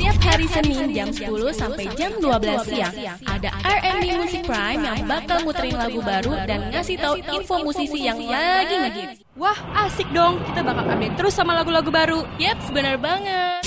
Tiap 0.00 0.16
hari 0.24 0.46
Senin 0.48 0.96
jam 0.96 1.12
10 1.12 1.28
sampai 1.52 1.84
jam 1.92 2.16
12 2.16 2.72
siang 2.72 2.94
ada 3.28 3.52
R&B 3.60 4.16
Music 4.16 4.48
Prime 4.48 4.80
yang 4.80 5.04
bakal 5.04 5.44
muterin 5.44 5.76
lagu 5.76 6.00
baru 6.00 6.40
dan 6.48 6.72
ngasih 6.72 6.96
tahu 6.96 7.20
info 7.20 7.60
musisi 7.60 8.08
yang 8.08 8.16
lagi 8.24 8.80
ngehits. 8.80 9.20
Wah, 9.36 9.56
asik 9.84 10.08
dong. 10.16 10.40
Kita 10.48 10.64
bakal 10.64 10.88
update 10.88 11.16
terus 11.20 11.36
sama 11.36 11.52
lagu-lagu 11.52 11.92
baru. 11.92 12.24
Yap, 12.40 12.56
benar 12.72 12.96
banget. 12.96 13.60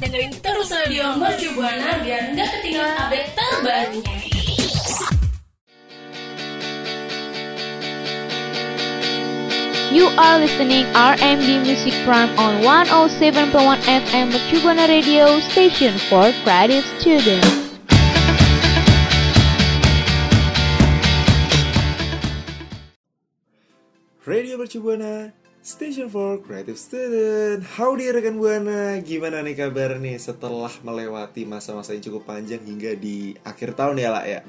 Dengerin 0.00 0.32
terus 0.40 0.72
radio 0.72 1.12
Mercu 1.20 1.52
Buana 1.52 2.00
biar 2.00 2.32
nggak 2.32 2.48
ketinggalan 2.56 2.96
update 2.96 3.30
terbarunya. 3.36 4.35
You 9.96 10.12
are 10.20 10.36
listening 10.36 10.84
RMD 10.92 11.64
Music 11.64 11.96
Prime 12.04 12.28
on 12.36 12.60
107.1 12.60 13.48
FM 13.80 14.28
Mercubuana 14.28 14.84
Radio 14.92 15.40
Station 15.40 15.96
for 16.12 16.28
Creative 16.44 16.84
Students. 17.00 17.48
Radio 24.28 24.60
Mercu 24.60 24.84
Buana, 24.84 25.32
Station 25.64 26.12
for 26.12 26.44
Creative 26.44 26.76
Student. 26.76 27.64
Howdy 27.80 28.12
rekan 28.12 28.36
Buana, 28.36 29.00
gimana 29.00 29.40
nih 29.40 29.56
kabar 29.56 29.96
nih 29.96 30.20
setelah 30.20 30.76
melewati 30.84 31.48
masa-masa 31.48 31.96
yang 31.96 32.04
cukup 32.04 32.36
panjang 32.36 32.60
hingga 32.60 32.92
di 33.00 33.32
akhir 33.48 33.72
tahun 33.72 33.96
ya 33.96 34.12
lah 34.12 34.28
ya? 34.28 34.44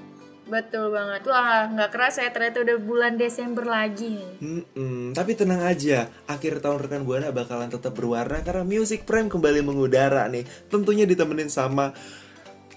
Betul 0.47 0.95
banget. 0.95 1.27
Wah, 1.27 1.67
nggak 1.67 1.91
kerasa 1.91 2.23
ya 2.23 2.31
ternyata 2.31 2.63
udah 2.63 2.77
bulan 2.79 3.13
Desember 3.19 3.67
lagi. 3.67 4.15
Hmm, 4.39 5.11
tapi 5.11 5.35
tenang 5.35 5.59
aja, 5.59 6.07
akhir 6.23 6.63
tahun 6.63 6.87
rekan 6.87 7.03
Buana 7.03 7.35
bakalan 7.35 7.67
tetap 7.67 7.91
berwarna 7.91 8.39
karena 8.41 8.63
Music 8.63 9.03
Prime 9.03 9.27
kembali 9.27 9.59
mengudara 9.59 10.23
nih. 10.31 10.47
Tentunya 10.71 11.03
ditemenin 11.03 11.51
sama 11.51 11.91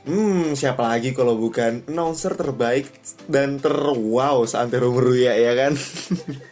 Hmm, 0.01 0.57
siapa 0.57 0.97
lagi 0.97 1.13
kalau 1.13 1.37
bukan 1.37 1.85
announcer 1.85 2.33
terbaik 2.33 2.89
dan 3.29 3.61
terwow 3.61 4.49
seantero 4.49 4.97
meruya 4.97 5.37
ya 5.37 5.53
kan? 5.53 5.77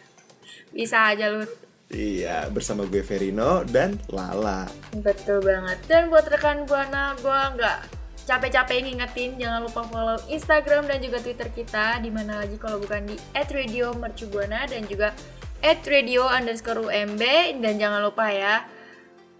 Bisa 0.77 1.09
aja 1.09 1.33
lu. 1.33 1.41
iya, 1.89 2.45
bersama 2.53 2.85
gue 2.85 3.01
Verino 3.01 3.65
dan 3.65 3.97
Lala. 4.13 4.69
Betul 4.93 5.41
banget. 5.41 5.81
Dan 5.89 6.13
buat 6.13 6.29
rekan 6.29 6.69
Buana, 6.69 7.17
gua 7.25 7.49
nggak 7.57 7.98
capek-capek 8.29 8.85
ngingetin 8.85 9.41
jangan 9.41 9.65
lupa 9.65 9.81
follow 9.89 10.21
Instagram 10.29 10.85
dan 10.85 11.01
juga 11.01 11.17
Twitter 11.17 11.49
kita 11.49 11.97
di 11.97 12.13
mana 12.13 12.45
lagi 12.45 12.61
kalau 12.61 12.77
bukan 12.77 13.09
di 13.09 13.17
@radiomercubuana 13.33 14.69
dan 14.69 14.85
juga 14.85 15.17
@radio 15.65 16.29
underscore 16.29 16.85
UMB 16.85 17.23
dan 17.57 17.81
jangan 17.81 18.05
lupa 18.05 18.29
ya 18.29 18.69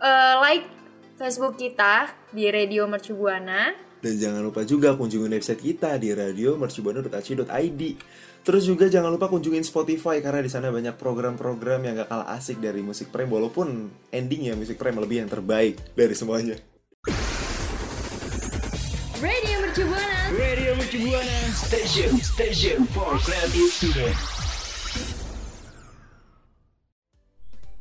eh, 0.01 0.35
like 0.41 0.65
Facebook 1.21 1.59
kita 1.59 2.09
di 2.33 2.47
Radio 2.49 2.87
Mercubuana 2.87 3.75
Dan 3.99 4.15
jangan 4.15 4.39
lupa 4.39 4.63
juga 4.63 4.95
kunjungin 4.95 5.27
website 5.27 5.59
kita 5.59 5.99
di 5.99 6.15
radiomercubuana.ac.id. 6.15 7.81
Terus 8.47 8.63
juga 8.63 8.87
jangan 8.87 9.11
lupa 9.11 9.27
kunjungin 9.27 9.67
Spotify 9.67 10.23
karena 10.23 10.39
di 10.39 10.47
sana 10.47 10.71
banyak 10.71 10.95
program-program 10.95 11.83
yang 11.83 11.99
gak 11.99 12.07
kalah 12.07 12.31
asik 12.31 12.63
dari 12.63 12.79
musik 12.79 13.11
prime 13.11 13.27
walaupun 13.27 13.91
endingnya 14.15 14.55
musik 14.55 14.79
prime 14.79 14.95
lebih 15.03 15.27
yang 15.27 15.27
terbaik 15.27 15.75
dari 15.99 16.15
semuanya. 16.15 16.55
Radio 19.19 19.59
Mercu 19.59 19.83
Buana. 19.83 20.31
Radio 20.31 20.71
Mercu 20.79 20.97
Buana 21.03 21.39
Station 21.51 22.15
Station 22.23 22.87
for 22.95 23.19
Creative 23.19 23.67
Student 23.67 24.15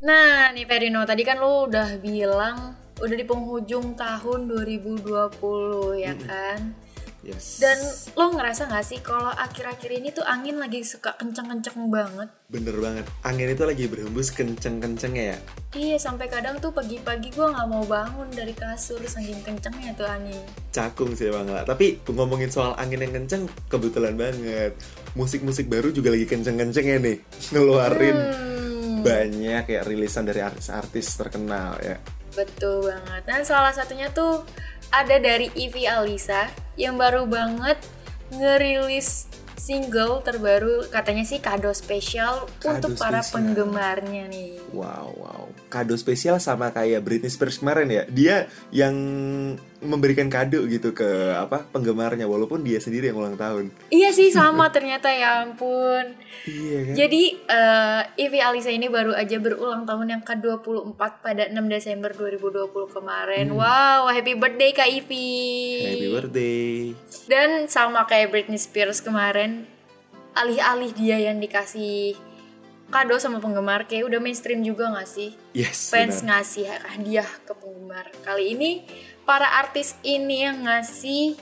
Nah, 0.02 0.50
nih 0.50 0.66
Verino, 0.66 1.06
tadi 1.06 1.22
kan 1.22 1.38
lu 1.38 1.70
udah 1.70 2.02
bilang 2.02 2.74
udah 2.98 3.14
di 3.14 3.22
penghujung 3.22 3.94
tahun 3.94 4.50
2020 4.50 6.02
ya 6.02 6.18
kan? 6.26 6.74
Yes. 7.28 7.60
Dan 7.60 7.76
lo 8.16 8.32
ngerasa 8.32 8.66
gak 8.66 8.80
sih 8.82 8.98
kalau 8.98 9.28
akhir-akhir 9.28 9.90
ini 9.92 10.08
tuh 10.08 10.24
angin 10.24 10.56
lagi 10.56 10.80
suka 10.80 11.12
kenceng-kenceng 11.12 11.76
banget? 11.86 12.32
Bener 12.48 12.72
banget, 12.74 13.04
angin 13.20 13.52
itu 13.52 13.62
lagi 13.62 13.84
berhembus 13.84 14.32
kenceng-kencengnya 14.32 15.36
ya. 15.36 15.38
Iya, 15.76 15.96
sampai 16.00 16.26
kadang 16.26 16.56
tuh 16.56 16.72
pagi-pagi 16.72 17.28
gue 17.28 17.44
nggak 17.44 17.68
mau 17.68 17.84
bangun 17.84 18.32
dari 18.32 18.56
kasur 18.56 18.96
saking 18.98 19.44
kencengnya 19.44 19.92
tuh 19.92 20.08
angin. 20.08 20.40
Cakung 20.72 21.12
sih 21.12 21.28
bang 21.28 21.44
lah. 21.44 21.68
Tapi 21.68 22.00
ngomongin 22.08 22.48
soal 22.48 22.72
angin 22.74 23.04
yang 23.04 23.12
kenceng, 23.12 23.44
kebetulan 23.68 24.16
banget. 24.16 24.72
Musik-musik 25.12 25.68
baru 25.68 25.92
juga 25.92 26.08
lagi 26.08 26.24
kenceng-kencengnya 26.24 26.96
nih. 26.98 27.16
Ngeluarin 27.52 28.16
Hmm, 28.88 29.04
banyak 29.04 29.64
ya 29.68 29.80
rilisan 29.82 30.24
dari 30.24 30.40
artis-artis 30.40 31.12
terkenal 31.14 31.76
ya. 31.78 32.00
betul 32.30 32.82
banget. 32.82 33.22
Dan 33.24 33.40
salah 33.42 33.70
satunya 33.70 34.08
tuh 34.08 34.42
ada 34.88 35.18
dari 35.18 35.52
Ivy 35.52 35.84
Alisa 35.84 36.48
yang 36.78 36.94
baru 36.94 37.26
banget 37.26 37.76
ngerilis 38.30 39.26
single 39.58 40.22
terbaru 40.24 40.86
katanya 40.88 41.26
sih 41.26 41.42
kado 41.42 41.68
spesial 41.74 42.46
Kado 42.62 42.78
untuk 42.78 42.92
para 42.96 43.20
spesial. 43.20 43.34
penggemarnya 43.36 44.24
nih. 44.30 44.56
Wow, 44.72 45.12
wow. 45.18 45.42
Kado 45.68 45.98
spesial 45.98 46.40
sama 46.40 46.72
kayak 46.72 47.04
Britney 47.04 47.28
Spears 47.28 47.60
kemarin 47.60 47.90
ya. 47.90 48.02
Dia 48.08 48.36
yang 48.72 48.96
memberikan 49.78 50.26
kado 50.26 50.66
gitu 50.66 50.90
ke 50.90 51.06
apa 51.38 51.62
penggemarnya 51.70 52.26
walaupun 52.26 52.66
dia 52.66 52.82
sendiri 52.82 53.14
yang 53.14 53.18
ulang 53.22 53.38
tahun. 53.38 53.70
Iya 53.94 54.10
sih 54.10 54.34
sama 54.34 54.74
ternyata 54.74 55.06
ya 55.06 55.46
ampun. 55.46 56.18
Iya 56.50 56.78
kan? 56.82 56.94
Jadi 56.98 57.22
eh, 57.46 58.02
Ivy 58.26 58.38
Alisa 58.42 58.74
ini 58.74 58.90
baru 58.90 59.14
aja 59.14 59.38
berulang 59.38 59.86
tahun 59.86 60.18
yang 60.18 60.22
ke-24 60.26 60.98
pada 60.98 61.46
6 61.46 61.54
Desember 61.70 62.10
2020 62.10 62.74
kemarin. 62.90 63.46
Wow, 63.54 64.10
happy 64.10 64.34
birthday 64.34 64.70
Kak 64.74 64.90
Ivy. 64.90 65.30
Hmm. 65.30 65.90
Happy 65.94 66.08
birthday. 66.10 66.70
Dan 67.30 67.48
sama 67.70 68.02
kayak 68.10 68.34
Britney 68.34 68.58
Spears 68.58 68.98
kemarin, 68.98 69.62
alih-alih 70.34 70.90
dia 70.90 71.22
yang 71.22 71.38
dikasih 71.38 72.18
kado 72.88 73.20
sama 73.20 73.38
penggemar, 73.38 73.84
kayak 73.86 74.08
udah 74.08 74.18
mainstream 74.18 74.64
juga 74.64 74.88
gak 74.90 75.06
sih? 75.06 75.36
Yes. 75.52 75.92
Fans 75.92 76.24
benar. 76.24 76.40
ngasih 76.40 76.64
hadiah 76.66 77.28
ke 77.44 77.52
penggemar. 77.52 78.08
Kali 78.24 78.56
ini 78.56 78.70
para 79.28 79.60
artis 79.60 79.92
ini 80.00 80.48
yang 80.48 80.64
ngasih 80.64 81.36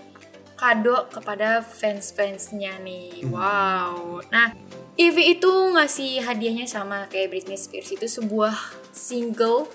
kado 0.59 1.07
kepada 1.15 1.63
fans-fansnya 1.63 2.83
nih. 2.83 3.23
Hmm. 3.23 3.31
Wow. 3.31 4.27
Nah, 4.35 4.51
Ivy 4.99 5.39
itu 5.39 5.53
ngasih 5.71 6.27
hadiahnya 6.27 6.67
sama 6.67 7.07
kayak 7.07 7.31
Britney 7.31 7.55
Spears 7.55 7.95
itu 7.95 8.11
sebuah 8.11 8.59
single 8.91 9.71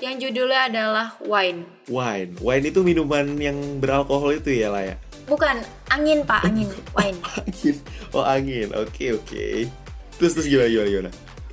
yang 0.00 0.16
judulnya 0.16 0.72
adalah 0.72 1.06
Wine. 1.20 1.68
Wine. 1.92 2.40
Wine 2.40 2.64
itu 2.72 2.80
minuman 2.80 3.36
yang 3.36 3.58
beralkohol 3.84 4.40
itu 4.40 4.56
ya 4.56 4.72
lah 4.72 4.82
ya. 4.88 4.96
Bukan 5.28 5.60
angin 5.92 6.24
pak, 6.24 6.48
angin 6.48 6.72
wine. 6.96 7.18
Angin. 7.36 7.76
Oh 8.16 8.24
angin. 8.24 8.72
Oke 8.74 9.12
oke. 9.12 9.68
Terus 10.16 10.32
terus 10.34 10.48
gimana 10.48 10.72
gimana 10.72 10.88
gimana? 10.88 11.10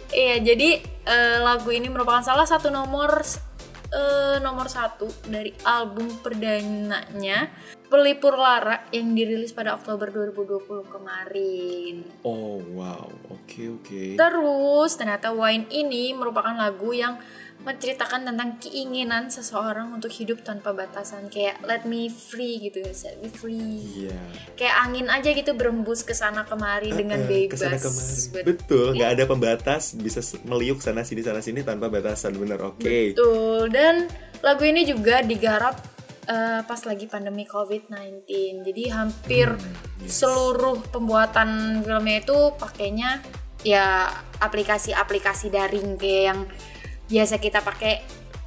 Iya, 0.10 0.36
jadi 0.42 0.70
eh, 1.06 1.38
lagu 1.46 1.70
ini 1.70 1.86
merupakan 1.86 2.26
salah 2.26 2.50
satu 2.50 2.74
nomor 2.74 3.22
eh, 3.94 4.38
nomor 4.42 4.70
satu 4.70 5.10
dari 5.26 5.54
album 5.66 6.10
perdananya 6.22 7.50
Pelipur 7.90 8.38
Lara 8.38 8.86
yang 8.94 9.18
dirilis 9.18 9.50
pada 9.50 9.74
Oktober 9.74 10.14
2020 10.14 10.94
kemarin. 10.94 12.06
Oh 12.22 12.62
wow. 12.78 13.10
Oke 13.34 13.66
oke. 13.66 14.14
Terus 14.14 14.92
ternyata 14.94 15.34
Wine 15.34 15.66
ini 15.74 16.14
merupakan 16.14 16.54
lagu 16.54 16.94
yang 16.94 17.18
menceritakan 17.60 18.24
tentang 18.24 18.56
keinginan 18.58 19.28
seseorang 19.28 19.92
untuk 19.92 20.08
hidup 20.10 20.42
tanpa 20.42 20.72
batasan 20.72 21.28
kayak 21.28 21.60
let 21.62 21.84
me 21.84 22.08
free 22.08 22.56
gitu 22.58 22.80
set 22.90 23.20
me 23.20 23.28
free 23.28 24.08
Iya. 24.08 24.16
kayak 24.56 24.76
angin 24.80 25.08
aja 25.08 25.30
gitu 25.30 25.52
berembus 25.52 26.02
ke 26.02 26.16
sana 26.16 26.48
kemari 26.48 26.88
dengan 26.90 27.20
Eh, 27.20 27.28
eh, 27.28 27.30
bebas 27.46 27.52
ke 27.52 27.58
sana 27.60 27.76
kemari. 27.78 28.16
Bet- 28.32 28.46
Betul, 28.46 28.88
nggak 28.96 29.12
ada 29.12 29.24
pembatas, 29.26 29.92
bisa 29.94 30.20
meliuk 30.42 30.80
sana 30.80 31.04
sini 31.04 31.20
sana 31.20 31.40
sini 31.40 31.60
tanpa 31.60 31.88
batasan, 31.88 32.32
bener 32.34 32.64
oke. 32.64 32.80
Betul. 33.12 33.68
Dan 33.70 34.08
lagu 34.40 34.64
ini 34.64 34.84
juga 34.84 35.20
digarap 35.20 35.76
eh, 36.26 36.62
pas 36.62 36.78
lagi 36.80 37.06
pandemi 37.06 37.44
COVID-19. 37.44 38.24
Jadi 38.62 38.84
hampir 38.88 39.50
Hmm, 39.50 39.76
seluruh 40.00 40.80
pembuatan 40.88 41.82
filmnya 41.82 42.22
itu 42.22 42.38
pakainya 42.56 43.20
ya 43.60 44.08
aplikasi-aplikasi 44.40 45.50
daring 45.50 45.98
kayak 45.98 46.24
yang 46.30 46.40
biasa 47.10 47.42
kita 47.42 47.66
pakai 47.66 48.06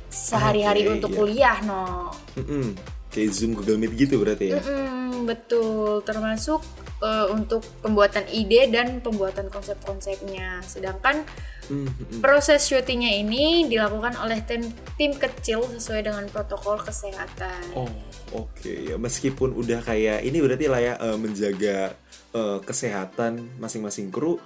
sehari-hari 0.09 0.87
Oke, 0.87 0.93
untuk 0.97 1.11
iya. 1.11 1.19
kuliah, 1.19 1.57
no. 1.67 2.13
Mm-mm. 2.39 2.79
Kayak 3.13 3.31
Zoom 3.37 3.53
Google 3.59 3.77
Meet 3.77 3.93
gitu 3.99 4.23
berarti 4.23 4.57
ya. 4.57 4.61
Mm-mm, 4.63 5.29
betul, 5.29 6.01
termasuk 6.07 6.65
eh, 7.05 7.27
untuk 7.29 7.61
pembuatan 7.85 8.25
ide 8.31 8.71
dan 8.73 9.03
pembuatan 9.05 9.53
konsep-konsepnya. 9.53 10.65
Sedangkan 10.65 11.27
Hmm, 11.71 11.87
hmm. 11.87 12.19
Proses 12.19 12.67
syutingnya 12.67 13.23
ini 13.23 13.71
dilakukan 13.71 14.19
oleh 14.19 14.43
tim, 14.43 14.67
tim 14.99 15.15
kecil 15.15 15.63
sesuai 15.79 16.11
dengan 16.11 16.27
protokol 16.27 16.83
kesehatan. 16.83 17.63
Oh, 17.79 17.87
oke 18.35 18.93
ya. 18.93 18.99
Meskipun 18.99 19.55
udah 19.55 19.79
kayak 19.79 20.27
ini 20.27 20.43
berarti 20.43 20.67
lah 20.67 20.81
ya 20.83 20.95
eh, 20.99 21.17
menjaga 21.17 21.95
eh, 22.35 22.59
kesehatan 22.67 23.63
masing-masing 23.63 24.11
kru 24.11 24.43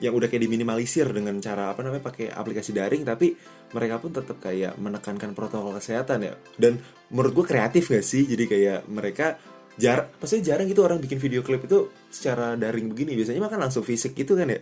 yang 0.00 0.16
udah 0.16 0.26
kayak 0.32 0.48
diminimalisir 0.48 1.06
dengan 1.12 1.36
cara 1.38 1.70
apa 1.70 1.84
namanya 1.84 2.08
pakai 2.08 2.32
aplikasi 2.32 2.72
daring, 2.72 3.04
tapi 3.04 3.36
mereka 3.76 4.00
pun 4.00 4.10
tetap 4.10 4.40
kayak 4.40 4.74
menekankan 4.80 5.36
protokol 5.36 5.76
kesehatan 5.76 6.24
ya. 6.24 6.34
Dan 6.56 6.80
menurut 7.12 7.32
gue 7.36 7.44
kreatif 7.46 7.92
gak 7.92 8.04
sih? 8.04 8.24
Jadi 8.24 8.44
kayak 8.48 8.88
mereka 8.88 9.36
jar, 9.76 10.08
pasti 10.16 10.40
jarang 10.40 10.66
gitu 10.66 10.82
orang 10.82 10.98
bikin 10.98 11.20
video 11.20 11.44
klip 11.44 11.64
itu 11.68 11.92
secara 12.08 12.56
daring 12.56 12.88
begini. 12.88 13.12
Biasanya 13.14 13.44
makan 13.44 13.60
langsung 13.68 13.84
fisik 13.84 14.16
gitu 14.16 14.34
kan 14.34 14.48
ya? 14.48 14.60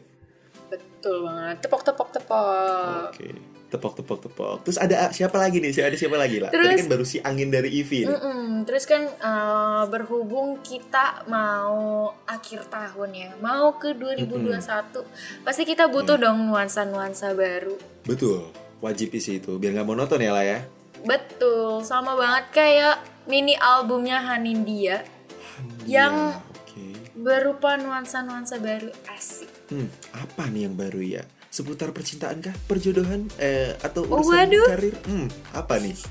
Betul 0.69 1.25
banget. 1.25 1.57
Tepok 1.63 1.83
tepok 1.87 2.09
tepok. 2.11 3.15
Oke. 3.15 3.58
Tepok 3.69 4.01
tepok 4.01 4.19
tepok. 4.25 4.57
Terus 4.65 4.81
ada 4.81 5.13
siapa 5.13 5.37
lagi 5.37 5.61
nih? 5.61 5.77
Ada 5.77 5.93
siapa 5.93 6.17
lagi 6.17 6.41
lah? 6.41 6.49
Tadi 6.49 6.65
Terus- 6.65 6.81
kan 6.81 6.89
baru 6.89 7.05
si 7.05 7.21
angin 7.21 7.49
dari 7.49 7.69
Ivy 7.71 8.05
nih. 8.05 8.17
Mm-mm. 8.17 8.65
Terus 8.65 8.85
kan 8.85 9.05
eh, 9.05 9.83
berhubung 9.87 10.65
kita 10.65 11.29
mau 11.29 12.09
akhir 12.25 12.65
tahun 12.67 13.11
ya, 13.13 13.31
mau 13.39 13.77
ke 13.77 13.93
2021, 13.93 15.05
pasti 15.45 15.63
kita 15.63 15.87
butuh 15.87 16.17
dong 16.17 16.49
nuansa-nuansa 16.49 17.37
baru. 17.37 17.77
Betul. 18.03 18.49
Wajib 18.79 19.11
sih 19.15 19.37
itu 19.37 19.59
biar 19.59 19.75
nggak 19.75 19.85
monoton 19.87 20.19
ya 20.19 20.33
lah 20.33 20.43
ya. 20.43 20.65
Betul, 20.99 21.83
sama 21.83 22.15
banget 22.15 22.45
kayak 22.51 22.97
mini 23.25 23.55
albumnya 23.55 24.19
Hanindia 24.19 25.05
yang 25.85 26.35
Iya, 26.35 26.41
Oke. 26.55 26.87
berupa 27.15 27.75
nuansa-nuansa 27.75 28.59
baru 28.59 28.89
asik. 29.11 29.51
Hmm, 29.69 29.91
apa 30.15 30.47
nih 30.49 30.65
yang 30.65 30.75
baru 30.75 31.01
ya? 31.03 31.23
Seputar 31.49 31.91
percintaan 31.91 32.39
kah? 32.41 32.53
Perjodohan? 32.65 33.25
Eh, 33.37 33.73
atau 33.79 34.05
Oh, 34.05 34.21
urusan 34.21 34.37
waduh. 34.47 34.67
karir? 34.69 34.95
Hmm, 35.03 35.27
apa 35.53 35.81
nih? 35.81 35.97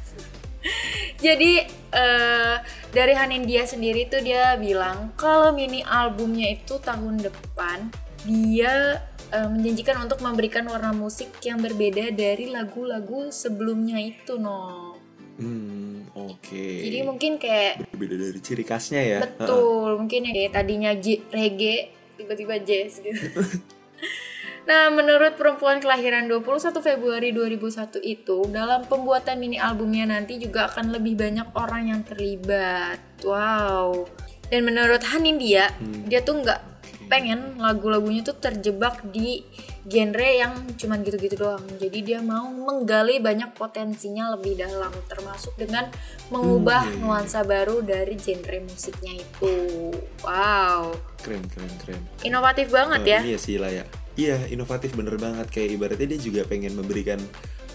Jadi 1.18 1.52
eh, 1.94 2.56
dari 2.90 3.14
Hanindia 3.14 3.64
sendiri 3.64 4.06
tuh 4.06 4.20
dia 4.20 4.58
bilang 4.58 5.14
kalau 5.16 5.50
mini 5.52 5.82
albumnya 5.82 6.52
itu 6.52 6.78
tahun 6.80 7.22
depan 7.22 7.88
dia 8.22 9.00
eh, 9.30 9.48
menjanjikan 9.48 10.04
untuk 10.04 10.20
memberikan 10.20 10.66
warna 10.66 10.92
musik 10.92 11.32
yang 11.40 11.58
berbeda 11.58 12.12
dari 12.12 12.50
lagu-lagu 12.50 13.30
sebelumnya 13.30 13.98
itu 13.98 14.36
no. 14.36 14.98
Hmm, 15.38 16.10
oke. 16.12 16.66
Jadi 16.82 16.98
mungkin 17.04 17.38
kayak 17.38 17.86
berbeda 17.88 18.16
dari 18.20 18.40
ciri 18.42 18.66
khasnya 18.66 19.02
ya. 19.02 19.20
betul 19.22 19.96
mungkin 19.96 20.26
ya 20.26 20.34
kayak 20.34 20.52
tadinya 20.52 20.92
J- 20.94 21.22
reggae 21.30 21.94
tiba-tiba 22.16 22.58
jazz 22.60 22.98
gitu. 23.00 23.14
Nah, 24.68 24.92
menurut 24.92 25.40
perempuan 25.40 25.80
kelahiran 25.80 26.28
21 26.28 26.84
Februari 26.84 27.32
2001 27.32 28.04
itu, 28.04 28.44
dalam 28.52 28.84
pembuatan 28.84 29.40
mini 29.40 29.56
albumnya 29.56 30.04
nanti 30.04 30.36
juga 30.36 30.68
akan 30.68 30.92
lebih 30.92 31.16
banyak 31.16 31.48
orang 31.56 31.84
yang 31.88 32.02
terlibat. 32.04 33.00
Wow. 33.24 34.12
Dan 34.52 34.68
menurut 34.68 35.00
Hanindia, 35.08 35.72
dia 36.04 36.20
tuh 36.20 36.44
nggak 36.44 36.60
pengen 37.08 37.56
lagu-lagunya 37.56 38.20
tuh 38.20 38.36
terjebak 38.36 39.00
di 39.08 39.40
genre 39.88 40.28
yang 40.28 40.52
cuman 40.76 41.00
gitu-gitu 41.00 41.40
doang. 41.40 41.64
Jadi 41.80 42.04
dia 42.04 42.20
mau 42.20 42.52
menggali 42.52 43.24
banyak 43.24 43.56
potensinya 43.56 44.36
lebih 44.36 44.60
dalam, 44.60 44.92
termasuk 45.08 45.56
dengan 45.56 45.88
mengubah 46.28 46.84
Hmm, 46.84 47.08
nuansa 47.08 47.48
baru 47.48 47.80
dari 47.80 48.20
genre 48.20 48.60
musiknya 48.68 49.24
itu. 49.24 49.96
Wow. 50.20 50.92
Keren, 51.24 51.48
keren, 51.48 51.72
keren. 51.80 52.02
Inovatif 52.28 52.68
banget 52.68 53.02
Eh, 53.04 53.12
ya. 53.16 53.20
Iya 53.24 53.40
sih 53.40 53.56
lah 53.56 53.72
ya. 53.72 53.88
Iya, 54.18 54.50
inovatif 54.50 54.98
bener 54.98 55.16
banget. 55.22 55.48
Kayak 55.54 55.70
ibaratnya 55.78 56.08
dia 56.18 56.20
juga 56.20 56.42
pengen 56.44 56.74
memberikan 56.74 57.22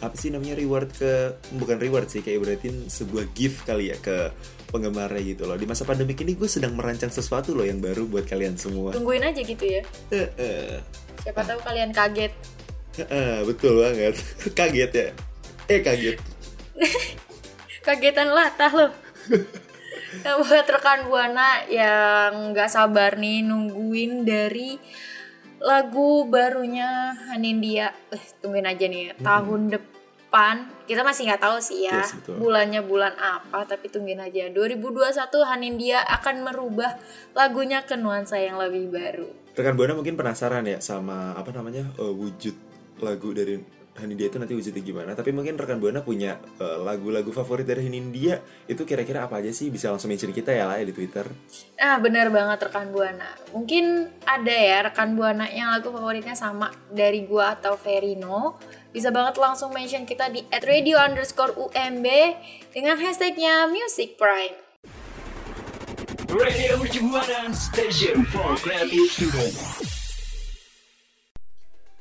apa 0.03 0.19
sih 0.19 0.35
namanya 0.35 0.59
reward 0.59 0.91
ke 0.91 1.39
bukan 1.55 1.79
reward 1.79 2.11
sih 2.11 2.27
kayak 2.27 2.43
ibaratin 2.43 2.91
sebuah 2.91 3.31
gift 3.39 3.63
kali 3.63 3.95
ya 3.95 3.97
ke 4.03 4.35
penggemarnya 4.75 5.23
gitu 5.23 5.47
loh. 5.47 5.55
Di 5.55 5.71
masa 5.71 5.87
pandemik 5.87 6.19
ini 6.27 6.35
gue 6.35 6.51
sedang 6.51 6.75
merancang 6.75 7.15
sesuatu 7.15 7.55
loh 7.55 7.63
yang 7.63 7.79
baru 7.79 8.11
buat 8.11 8.27
kalian 8.27 8.59
semua. 8.59 8.91
Tungguin 8.91 9.23
aja 9.23 9.39
gitu 9.39 9.63
ya. 9.63 9.87
Siapa 11.23 11.47
tahu 11.47 11.63
kalian 11.63 11.95
kaget. 11.95 12.35
Betul 13.47 13.87
banget. 13.87 14.19
kaget 14.59 14.91
ya. 14.91 15.09
Eh 15.71 15.81
kaget. 15.81 16.19
Kagetan 17.87 18.31
latah 18.35 18.73
loh. 18.75 18.93
Nah, 20.13 20.37
buat 20.45 20.69
rekan 20.69 21.09
Buana 21.09 21.65
yang 21.73 22.53
nggak 22.53 22.69
sabar 22.69 23.17
nih 23.17 23.49
nungguin 23.49 24.29
dari 24.29 24.77
lagu 25.63 26.27
barunya 26.27 27.15
Hanindia. 27.31 27.95
Eh, 28.11 28.23
tungguin 28.43 28.67
aja 28.67 28.85
nih 28.85 29.15
tahun 29.19 29.71
depan. 29.71 30.67
Kita 30.85 31.07
masih 31.07 31.31
nggak 31.31 31.43
tahu 31.43 31.57
sih 31.63 31.87
ya 31.87 32.03
Yes, 32.03 32.19
betul. 32.19 32.43
bulannya 32.43 32.83
bulan 32.83 33.15
apa, 33.15 33.65
tapi 33.65 33.87
tungguin 33.89 34.19
aja. 34.19 34.51
2021 34.51 35.15
Hanindia 35.47 36.03
akan 36.03 36.43
merubah 36.43 36.99
lagunya 37.33 37.87
ke 37.87 37.95
nuansa 37.95 38.37
yang 38.37 38.59
lebih 38.59 38.91
baru. 38.91 39.29
Rekan 39.53 39.77
Buana 39.77 39.93
mungkin 39.93 40.17
penasaran 40.17 40.65
ya 40.65 40.81
sama 40.81 41.37
apa 41.37 41.53
namanya 41.53 41.85
eh, 41.97 42.13
wujud 42.13 42.57
lagu 42.99 43.31
dari 43.31 43.82
Hanindia 43.93 44.33
itu 44.33 44.41
nanti 44.41 44.57
wujudnya 44.57 44.81
gimana. 44.81 45.11
Tapi 45.13 45.37
mungkin 45.37 45.61
rekan 45.61 45.77
Buana 45.77 46.01
punya 46.01 46.41
eh, 46.57 46.79
lagu-lagu 46.81 47.29
favorit 47.29 47.69
dari 47.69 47.85
Hanindia 47.85 48.41
itu 48.65 48.89
kira-kira 48.89 49.29
apa 49.29 49.45
aja 49.45 49.53
sih? 49.53 49.69
Bisa 49.69 49.93
langsung 49.93 50.09
mention 50.09 50.33
kita 50.33 50.49
ya 50.49 50.65
lah 50.65 50.81
ya 50.81 50.89
di 50.89 50.95
Twitter. 50.97 51.29
Nah, 51.77 52.01
benar 52.01 52.33
banget 52.33 52.73
rekan 52.73 52.89
Buana. 52.89 53.29
Mungkin 53.53 54.09
ada 54.25 54.55
ya 54.57 54.89
rekan 54.89 55.13
Buana 55.13 55.45
yang 55.53 55.69
lagu 55.69 55.93
favoritnya 55.93 56.33
sama 56.33 56.73
dari 56.89 57.29
gua 57.29 57.53
atau 57.57 57.77
Verino. 57.77 58.57
Bisa 58.93 59.09
banget 59.09 59.37
langsung 59.41 59.73
mention 59.73 60.05
kita 60.09 60.29
di 60.33 60.45
@radio 60.65 61.01
underscore 61.01 61.53
UMB 61.57 62.07
dengan 62.73 62.97
hashtagnya 62.97 63.69
Music 63.69 64.17
Prime. 64.17 64.57
Radio 66.33 66.81
Mercubuana 66.81 67.53
Station 67.53 68.25
for 68.33 68.57
Creative 68.57 69.05
Student. 69.13 70.02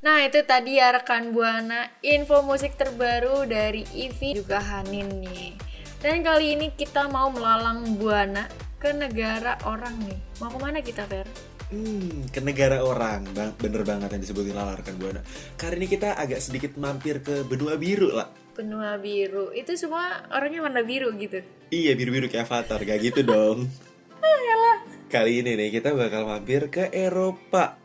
Nah, 0.01 0.25
itu 0.25 0.42
tadi 0.50 0.81
ya 0.81 0.89
rekan 0.98 1.30
Buana 1.30 1.86
info 2.01 2.42
musik 2.42 2.74
terbaru 2.74 3.45
dari 3.45 3.86
Ivy 3.86 4.42
juga 4.42 4.57
Hanin 4.57 5.21
nih. 5.21 5.53
Dan 6.01 6.25
kali 6.25 6.57
ini 6.57 6.74
kita 6.74 7.06
mau 7.06 7.30
melalang 7.30 8.01
Buana 8.01 8.50
ke 8.81 8.98
negara 8.98 9.62
orang 9.62 9.94
nih. 10.01 10.18
Mau 10.42 10.50
ke 10.50 10.57
mana 10.57 10.81
kita, 10.81 11.06
Ver? 11.06 11.30
Hmm, 11.69 12.25
ke 12.33 12.42
negara 12.42 12.81
orang, 12.81 13.30
bang, 13.30 13.53
bener 13.62 13.86
banget 13.86 14.09
yang 14.18 14.25
disebutin 14.25 14.57
Lala 14.57 14.74
rekan 14.74 14.98
Buana. 14.98 15.21
Kali 15.53 15.77
ini 15.77 15.86
kita 15.86 16.18
agak 16.18 16.42
sedikit 16.42 16.81
mampir 16.81 17.21
ke 17.21 17.45
benua 17.45 17.77
biru 17.77 18.09
lah. 18.09 18.33
Benua 18.57 18.97
biru. 18.97 19.54
Itu 19.54 19.78
semua 19.78 20.26
orangnya 20.33 20.66
warna 20.66 20.81
biru 20.81 21.14
gitu. 21.14 21.45
Iya 21.69 21.94
biru-biru 21.94 22.26
kayak 22.26 22.49
Avatar, 22.49 22.81
gak 22.81 23.06
gitu 23.06 23.21
dong. 23.21 23.69
Kali 25.14 25.45
ini 25.45 25.54
nih 25.54 25.69
kita 25.69 25.94
bakal 25.94 26.26
mampir 26.26 26.73
ke 26.73 26.90
Eropa. 26.90 27.81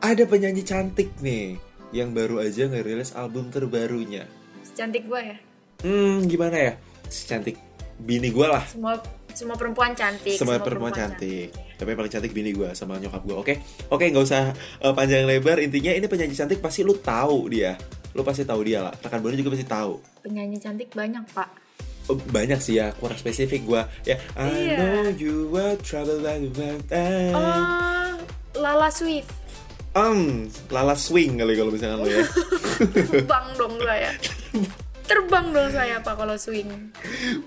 Ada 0.00 0.24
penyanyi 0.24 0.64
cantik 0.64 1.12
nih 1.20 1.60
yang 1.92 2.16
baru 2.16 2.40
aja 2.40 2.64
ngerilis 2.66 3.12
album 3.12 3.52
terbarunya. 3.52 4.24
Cantik 4.72 5.04
gua 5.04 5.20
ya. 5.20 5.36
Hmm, 5.84 6.24
gimana 6.24 6.56
ya? 6.56 6.72
Si 7.06 7.28
cantik 7.28 7.56
bini 8.00 8.32
gue 8.32 8.46
lah. 8.48 8.64
semua 8.64 8.96
semua 9.30 9.54
perempuan 9.54 9.92
cantik 9.92 10.34
Semua 10.34 10.56
perempuan 10.58 10.90
cantik. 10.90 11.52
Tapi 11.76 11.84
yang 11.86 11.98
paling 12.00 12.12
cantik 12.12 12.32
bini 12.32 12.50
gue 12.50 12.72
sama 12.72 12.96
nyokap 12.96 13.22
gue. 13.22 13.36
Oke, 13.36 13.54
oke 13.88 14.04
nggak 14.06 14.24
usah 14.24 14.52
eh, 14.80 14.92
panjang 14.92 15.28
lebar. 15.28 15.60
Intinya 15.60 15.92
ini 15.92 16.06
penyanyi 16.08 16.32
cantik 16.32 16.60
pasti 16.60 16.80
lu 16.80 16.96
tahu 16.96 17.48
dia. 17.48 17.76
Lu 18.12 18.24
pasti 18.24 18.42
tahu 18.42 18.60
dia 18.64 18.80
lah. 18.80 18.94
Rekan 18.96 19.20
buana 19.20 19.36
juga 19.36 19.52
pasti 19.52 19.66
tahu. 19.66 20.00
penyanyi 20.20 20.56
cantik 20.56 20.92
banyak 20.92 21.24
pak 21.32 21.48
Oh, 22.08 22.18
banyak 22.18 22.58
sih 22.58 22.74
ya, 22.74 22.90
kurang 22.98 23.14
spesifik 23.14 23.62
gue. 23.62 23.82
Ya, 24.04 24.16
I 24.34 24.50
Iya. 24.50 24.76
know 24.82 25.14
you 25.14 25.46
were 25.46 25.78
trouble 25.78 26.18
like 26.18 26.50
that. 26.90 27.30
oh 27.30 28.18
Lala 28.58 28.90
Swift 28.90 29.30
Um, 29.90 30.46
lala 30.70 30.94
swing 30.94 31.42
kali 31.42 31.58
kalau 31.58 31.74
misalkan 31.74 31.98
lo 31.98 32.06
ya. 32.06 32.22
terbang 33.10 33.46
dong 33.58 33.74
saya 33.82 34.10
terbang 35.10 35.46
dong 35.50 35.70
saya 35.74 35.98
pak 35.98 36.14
kalau 36.14 36.38
swing 36.38 36.70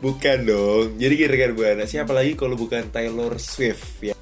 bukan 0.03 0.37
dong. 0.43 0.87
Jadi 0.99 1.13
gini 1.15 1.31
rekan 1.31 1.55
buana, 1.55 1.87
siapa 1.87 2.11
lagi 2.11 2.35
kalau 2.35 2.59
bukan 2.59 2.91
Taylor 2.91 3.39
Swift 3.39 4.03
ya. 4.03 4.15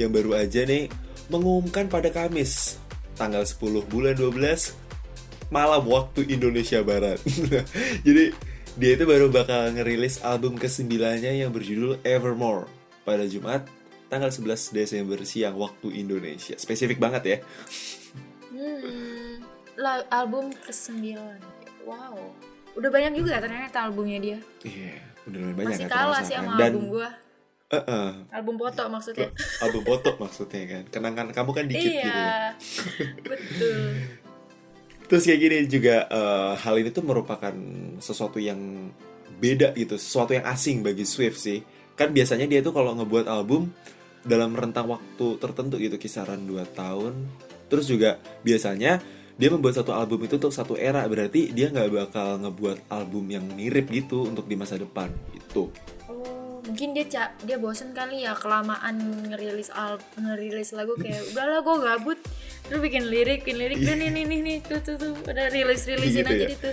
Yang 0.00 0.10
baru 0.16 0.30
aja 0.40 0.64
nih 0.64 0.88
mengumumkan 1.28 1.92
pada 1.92 2.08
Kamis 2.08 2.80
tanggal 3.20 3.44
10 3.44 3.84
bulan 3.92 4.16
12 4.16 5.52
malam 5.52 5.84
waktu 5.84 6.32
Indonesia 6.32 6.80
Barat. 6.80 7.20
Jadi 8.08 8.32
dia 8.80 8.90
itu 8.96 9.04
baru 9.04 9.28
bakal 9.28 9.68
ngerilis 9.76 10.24
album 10.24 10.56
ke-9-nya 10.56 11.36
yang 11.36 11.52
berjudul 11.52 12.00
Evermore 12.08 12.64
pada 13.04 13.28
Jumat 13.28 13.68
tanggal 14.12 14.28
11 14.28 14.76
Desember 14.76 15.16
siang 15.24 15.56
waktu 15.56 15.88
Indonesia. 15.96 16.52
Spesifik 16.60 17.00
banget 17.00 17.22
ya. 17.24 17.38
hmm, 18.52 19.40
album 20.12 20.52
ke 20.52 20.68
9 20.68 21.16
wow 21.88 22.16
udah 22.72 22.88
banyak 22.88 23.12
juga 23.20 23.40
ternyata 23.40 23.84
albumnya 23.84 24.18
dia 24.20 24.38
Iya, 24.64 24.96
udah 25.28 25.38
lumayan 25.40 25.56
banyak 25.56 25.76
masih 25.76 25.86
kan 25.88 25.96
kalah 25.96 26.22
sih 26.24 26.34
kan. 26.36 26.44
sama 26.44 26.52
Dan 26.56 26.72
album 26.72 26.84
gua 26.88 27.08
eh-eh, 27.72 28.10
album 28.36 28.54
foto 28.60 28.82
maksudnya 28.88 29.28
album 29.64 29.82
foto 29.84 30.10
maksudnya 30.20 30.62
kan. 30.68 30.82
Kenangan 30.92 31.26
kamu 31.32 31.50
kan 31.56 31.64
dikit 31.68 31.88
gitu 31.88 32.00
ya. 32.00 32.04
iya 32.04 32.36
betul 33.24 33.80
Terus 35.12 35.28
kayak 35.28 35.40
gini 35.44 35.56
juga 35.68 35.96
eh, 36.08 36.52
hal 36.56 36.74
ini 36.80 36.88
tuh 36.88 37.04
merupakan 37.04 37.52
sesuatu 38.00 38.40
yang 38.40 38.88
beda 39.36 39.76
gitu, 39.76 40.00
sesuatu 40.00 40.32
yang 40.32 40.48
asing 40.48 40.80
bagi 40.80 41.04
Swift 41.04 41.36
sih. 41.36 41.60
Kan 41.92 42.16
biasanya 42.16 42.48
dia 42.48 42.64
tuh 42.64 42.72
kalau 42.72 42.96
ngebuat 42.96 43.28
album 43.28 43.68
dalam 44.22 44.54
rentang 44.54 44.86
waktu 44.88 45.26
tertentu 45.38 45.76
gitu, 45.78 45.96
kisaran 45.98 46.42
2 46.46 46.62
tahun. 46.72 47.14
Terus 47.66 47.86
juga 47.88 48.20
biasanya 48.42 49.00
dia 49.32 49.48
membuat 49.48 49.80
satu 49.80 49.96
album 49.96 50.22
itu 50.22 50.36
untuk 50.36 50.52
satu 50.52 50.74
era, 50.76 51.02
berarti 51.08 51.50
dia 51.50 51.72
nggak 51.72 51.88
bakal 51.90 52.36
ngebuat 52.42 52.92
album 52.92 53.24
yang 53.32 53.44
mirip 53.56 53.88
gitu 53.88 54.28
untuk 54.28 54.44
di 54.46 54.54
masa 54.54 54.76
depan 54.76 55.08
gitu. 55.32 55.72
Oh, 56.06 56.60
mungkin 56.62 56.94
dia 56.94 57.08
ca 57.08 57.22
dia 57.42 57.56
bosen 57.58 57.90
kali 57.90 58.22
ya 58.22 58.36
kelamaan 58.38 59.00
ngerilis 59.32 59.72
al 59.74 59.98
ngerilis 60.20 60.76
lagu 60.76 60.94
kayak 60.94 61.24
udahlah 61.34 61.64
gue 61.64 61.76
gabut 61.80 62.18
lu 62.70 62.78
bikin 62.78 63.10
lirik 63.10 63.42
bikin 63.42 63.58
lirik 63.58 63.80
dan 63.82 63.98
ini 63.98 64.22
nih 64.22 64.40
nih 64.46 64.58
tuh 64.62 64.78
tuh 64.84 64.94
tuh 65.00 65.12
udah 65.26 65.50
rilis 65.50 65.82
rilisin 65.88 66.22
Gitu 66.22 66.30
aja 66.30 66.44
ya? 66.46 66.48
gitu 66.54 66.70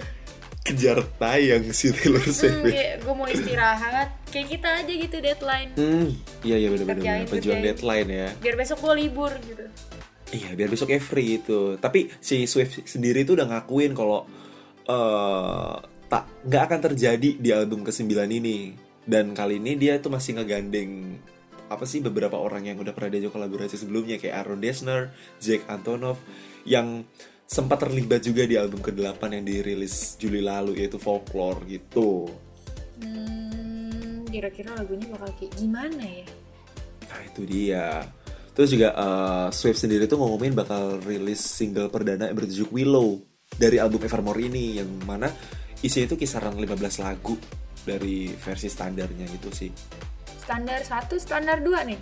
Kejar 0.60 1.02
tayang 1.18 1.66
si 1.72 1.90
Taylor 1.90 2.22
Swift. 2.22 2.62
hmm, 2.62 2.68
ya. 2.68 2.72
kayak 2.72 2.96
gue 3.02 3.14
mau 3.16 3.26
istirahat 3.26 4.08
kayak 4.30 4.48
kita 4.54 4.70
aja 4.84 4.94
gitu 4.94 5.18
deadline 5.18 5.70
Hmm, 5.74 6.08
iya 6.44 6.56
iya 6.60 6.70
benar-benar 6.70 7.26
pejuang 7.26 7.62
deadline 7.64 8.10
ya. 8.10 8.28
biar 8.38 8.56
besok 8.56 8.78
gue 8.84 8.94
libur 9.00 9.34
gitu 9.42 9.66
Iya, 10.30 10.54
biar 10.54 10.70
besoknya 10.70 11.02
free 11.02 11.42
itu. 11.42 11.74
Tapi 11.82 12.06
si 12.22 12.46
Swift 12.46 12.86
sendiri 12.86 13.26
tuh 13.26 13.34
udah 13.34 13.50
ngakuin 13.50 13.98
kalau 13.98 14.30
eh 14.86 15.74
tak 16.06 16.26
nggak 16.46 16.64
akan 16.70 16.80
terjadi 16.86 17.30
di 17.38 17.50
album 17.50 17.82
ke-9 17.82 18.14
ini. 18.30 18.74
Dan 19.02 19.34
kali 19.34 19.58
ini 19.58 19.74
dia 19.74 19.98
tuh 19.98 20.14
masih 20.14 20.38
ngegandeng 20.38 21.18
apa 21.70 21.86
sih 21.86 22.02
beberapa 22.02 22.38
orang 22.38 22.66
yang 22.66 22.78
udah 22.78 22.94
pernah 22.94 23.10
diajak 23.10 23.34
kolaborasi 23.34 23.78
sebelumnya 23.78 24.18
kayak 24.18 24.42
Aaron 24.42 24.62
Dessner, 24.62 25.14
Jake 25.42 25.66
Antonoff 25.66 26.22
yang 26.62 27.06
sempat 27.50 27.82
terlibat 27.82 28.22
juga 28.22 28.46
di 28.46 28.54
album 28.54 28.78
ke-8 28.78 29.42
yang 29.42 29.42
dirilis 29.42 30.14
Juli 30.22 30.38
lalu 30.38 30.78
yaitu 30.78 31.02
Folklore 31.02 31.66
gitu. 31.66 32.30
hmm, 33.02 34.30
kira-kira 34.30 34.78
lagunya 34.78 35.10
bakal 35.10 35.34
kayak 35.34 35.58
gimana 35.58 36.04
ya? 36.06 36.30
Nah 37.10 37.22
itu 37.26 37.42
dia. 37.50 38.06
Terus 38.54 38.70
juga 38.70 38.94
eh, 38.94 39.48
Swift 39.50 39.82
sendiri 39.82 40.06
tuh 40.06 40.22
ngomongin 40.22 40.54
bakal 40.54 41.02
rilis 41.02 41.42
single 41.42 41.90
perdana 41.90 42.28
yang 42.28 42.36
bertajuk 42.36 42.76
Willow 42.76 43.24
Dari 43.56 43.80
album 43.80 44.04
Evermore 44.04 44.52
ini 44.52 44.84
Yang 44.84 44.90
mana 45.08 45.32
isinya 45.80 46.12
itu 46.12 46.20
kisaran 46.20 46.60
15 46.60 46.76
lagu 47.00 47.40
Dari 47.88 48.36
versi 48.36 48.68
standarnya 48.68 49.26
gitu 49.32 49.50
sih. 49.50 49.72
Standar 50.44 50.84
satu 50.84 51.16
standar 51.16 51.64
dua 51.64 51.88
nih? 51.88 51.98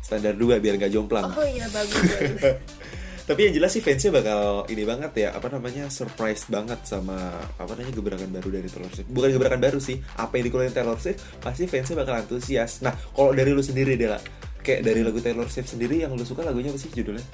Standar 0.00 0.34
2 0.34 0.58
biar 0.58 0.74
gak 0.80 0.90
jomplang. 0.90 1.30
Oh 1.36 1.44
iya 1.46 1.68
bagus 1.70 2.00
bagus 2.00 2.42
Tapi 3.26 3.40
yang 3.48 3.54
jelas 3.56 3.70
sih 3.72 3.82
fansnya 3.82 4.10
bakal 4.10 4.64
ini 4.66 4.82
banget 4.82 5.12
ya 5.16 5.28
Apa 5.34 5.48
namanya 5.50 5.86
surprise 5.88 6.46
banget 6.50 6.82
sama 6.84 7.16
Apa 7.58 7.78
namanya 7.78 7.94
gebrakan 7.94 8.30
baru 8.30 8.48
dari 8.60 8.68
Taylor 8.70 8.90
Swift 8.90 9.08
Bukan 9.10 9.28
gebrakan 9.34 9.60
baru 9.62 9.78
sih 9.78 9.98
Apa 10.18 10.38
yang 10.40 10.50
dikeluarin 10.50 10.74
Taylor 10.74 10.98
Swift 10.98 11.22
Pasti 11.38 11.70
fansnya 11.70 12.00
bakal 12.02 12.20
antusias 12.20 12.82
Nah 12.82 12.94
kalau 13.14 13.30
dari 13.32 13.54
lu 13.54 13.62
sendiri 13.62 13.94
Dela 13.94 14.18
Kayak 14.60 14.80
dari 14.84 15.00
lagu 15.00 15.18
Taylor 15.22 15.46
Swift 15.46 15.72
sendiri 15.72 16.02
Yang 16.02 16.12
lu 16.18 16.24
suka 16.26 16.42
lagunya 16.42 16.74
apa 16.74 16.78
sih 16.78 16.90
judulnya? 16.90 17.24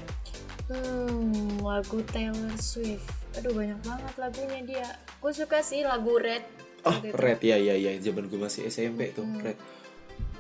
Hmm, 0.67 1.63
lagu 1.63 2.03
Taylor 2.11 2.51
Swift. 2.59 3.07
Aduh 3.39 3.55
banyak 3.55 3.79
banget 3.87 4.15
lagunya 4.19 4.61
dia. 4.67 4.89
Gue 5.23 5.31
suka 5.31 5.63
sih 5.63 5.87
lagu 5.87 6.19
Red. 6.19 6.43
Oh. 6.83 6.99
Red 7.15 7.39
ya 7.43 7.55
ya 7.55 7.75
ya 7.79 7.95
zaman 8.03 8.27
gue 8.27 8.39
masih 8.39 8.67
SMP 8.67 9.15
tuh 9.15 9.23
Hmm. 9.23 9.43
Red. 9.43 9.59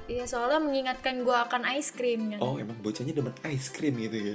Iya 0.06 0.22
soalnya 0.22 0.62
mengingatkan 0.62 1.26
gue 1.26 1.34
akan 1.34 1.66
ice 1.74 1.90
cream 1.90 2.30
kan. 2.30 2.38
Oh 2.38 2.54
emang 2.56 2.78
bocahnya 2.78 3.10
demen 3.10 3.34
ice 3.42 3.74
cream 3.74 3.98
gitu 3.98 4.14
ya 4.14 4.32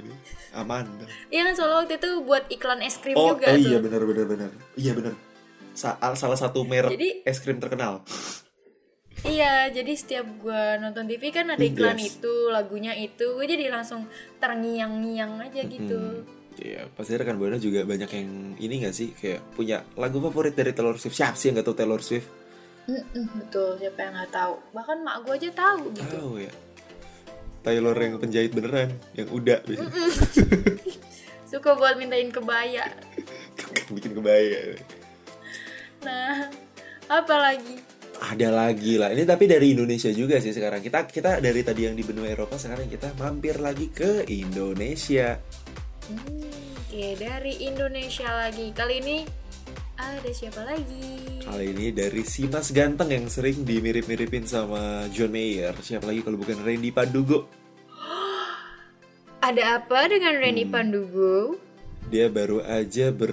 Aman. 0.52 0.84
Iya 1.32 1.48
kan 1.48 1.54
soalnya 1.56 1.76
waktu 1.84 1.96
itu 1.96 2.10
buat 2.22 2.44
iklan 2.52 2.84
es 2.84 3.00
krim 3.00 3.16
Oh, 3.16 3.32
juga 3.32 3.48
oh 3.48 3.56
iya 3.56 3.80
benar 3.80 4.04
benar 4.04 4.26
benar. 4.28 4.50
Iya 4.76 4.92
benar. 4.92 5.14
Sa- 5.72 5.96
salah 6.12 6.36
satu 6.36 6.68
merek 6.68 6.92
Jadi- 6.92 7.24
es 7.24 7.40
krim 7.40 7.56
terkenal. 7.56 8.04
Iya, 9.22 9.70
jadi 9.70 9.92
setiap 9.94 10.26
gue 10.42 10.62
nonton 10.82 11.06
TV 11.06 11.30
kan 11.30 11.46
ada 11.46 11.62
iklan 11.62 11.94
Yes. 11.94 12.18
itu, 12.18 12.50
lagunya 12.50 12.90
itu, 12.98 13.38
gue 13.38 13.46
jadi 13.46 13.70
langsung 13.70 14.10
terngiang-ngiang 14.42 15.38
aja 15.38 15.62
gitu. 15.62 15.94
Hmm. 15.94 16.26
Iya, 16.58 16.90
pasti 16.92 17.14
rekan 17.14 17.38
buana 17.38 17.56
juga 17.56 17.86
banyak 17.86 18.10
yang 18.12 18.30
ini 18.58 18.82
gak 18.82 18.92
sih 18.92 19.14
kayak 19.14 19.54
punya 19.54 19.86
lagu 19.94 20.18
favorit 20.20 20.52
dari 20.52 20.74
Taylor 20.74 20.98
Swift. 20.98 21.14
Siapa 21.14 21.38
sih 21.38 21.48
yang 21.48 21.62
gak 21.62 21.70
tahu 21.70 21.76
Taylor 21.78 22.02
Swift? 22.02 22.28
Mm-mm, 22.90 23.24
betul, 23.38 23.78
siapa 23.78 23.98
yang 24.02 24.14
nggak 24.18 24.32
tahu? 24.34 24.54
Bahkan 24.74 24.96
mak 25.06 25.16
gue 25.22 25.34
aja 25.38 25.50
tahu 25.54 25.82
gitu. 25.94 26.14
Tahu 26.18 26.32
ya. 26.42 26.52
Taylor 27.62 27.94
yang 27.94 28.18
penjahit 28.18 28.50
beneran, 28.50 28.90
yang 29.14 29.28
udah 29.30 29.62
biasanya. 29.62 29.94
Suka 31.50 31.78
buat 31.78 31.94
mintain 31.94 32.34
kebaya. 32.34 32.90
bikin 33.94 34.18
kebaya. 34.18 34.74
Nah, 36.02 36.50
apa 37.06 37.34
lagi? 37.38 37.78
Ada 38.22 38.50
lagi 38.50 38.98
lah. 38.98 39.14
Ini 39.14 39.22
tapi 39.26 39.46
dari 39.46 39.74
Indonesia 39.74 40.10
juga 40.10 40.42
sih 40.42 40.50
sekarang. 40.50 40.82
Kita 40.82 41.06
kita 41.06 41.38
dari 41.38 41.62
tadi 41.62 41.86
yang 41.86 41.94
di 41.94 42.02
benua 42.02 42.30
Eropa 42.30 42.58
sekarang 42.58 42.90
kita 42.90 43.14
mampir 43.14 43.62
lagi 43.62 43.90
ke 43.90 44.26
Indonesia. 44.26 45.38
Hmm, 46.10 46.50
Oke, 46.92 47.14
dari 47.18 47.62
Indonesia 47.62 48.28
lagi. 48.30 48.74
Kali 48.74 48.94
ini 49.00 49.16
ada 50.02 50.30
siapa 50.30 50.66
lagi? 50.66 51.38
Kali 51.42 51.66
ini 51.70 51.94
dari 51.94 52.22
si 52.22 52.46
Mas 52.46 52.70
Ganteng 52.70 53.10
yang 53.10 53.26
sering 53.26 53.62
dimirip-miripin 53.62 54.44
sama 54.44 55.06
John 55.10 55.30
Mayer. 55.30 55.74
Siapa 55.78 56.06
lagi 56.06 56.22
kalau 56.22 56.38
bukan 56.38 56.58
Randy 56.60 56.90
Pandugo? 56.90 57.46
Ada 59.46 59.82
apa 59.82 60.06
dengan 60.06 60.38
Randy 60.38 60.64
Hmm. 60.66 60.74
Pandugo? 60.74 61.34
Dia 62.02 62.28
baru 62.28 62.60
aja 62.60 63.08
ber 63.08 63.32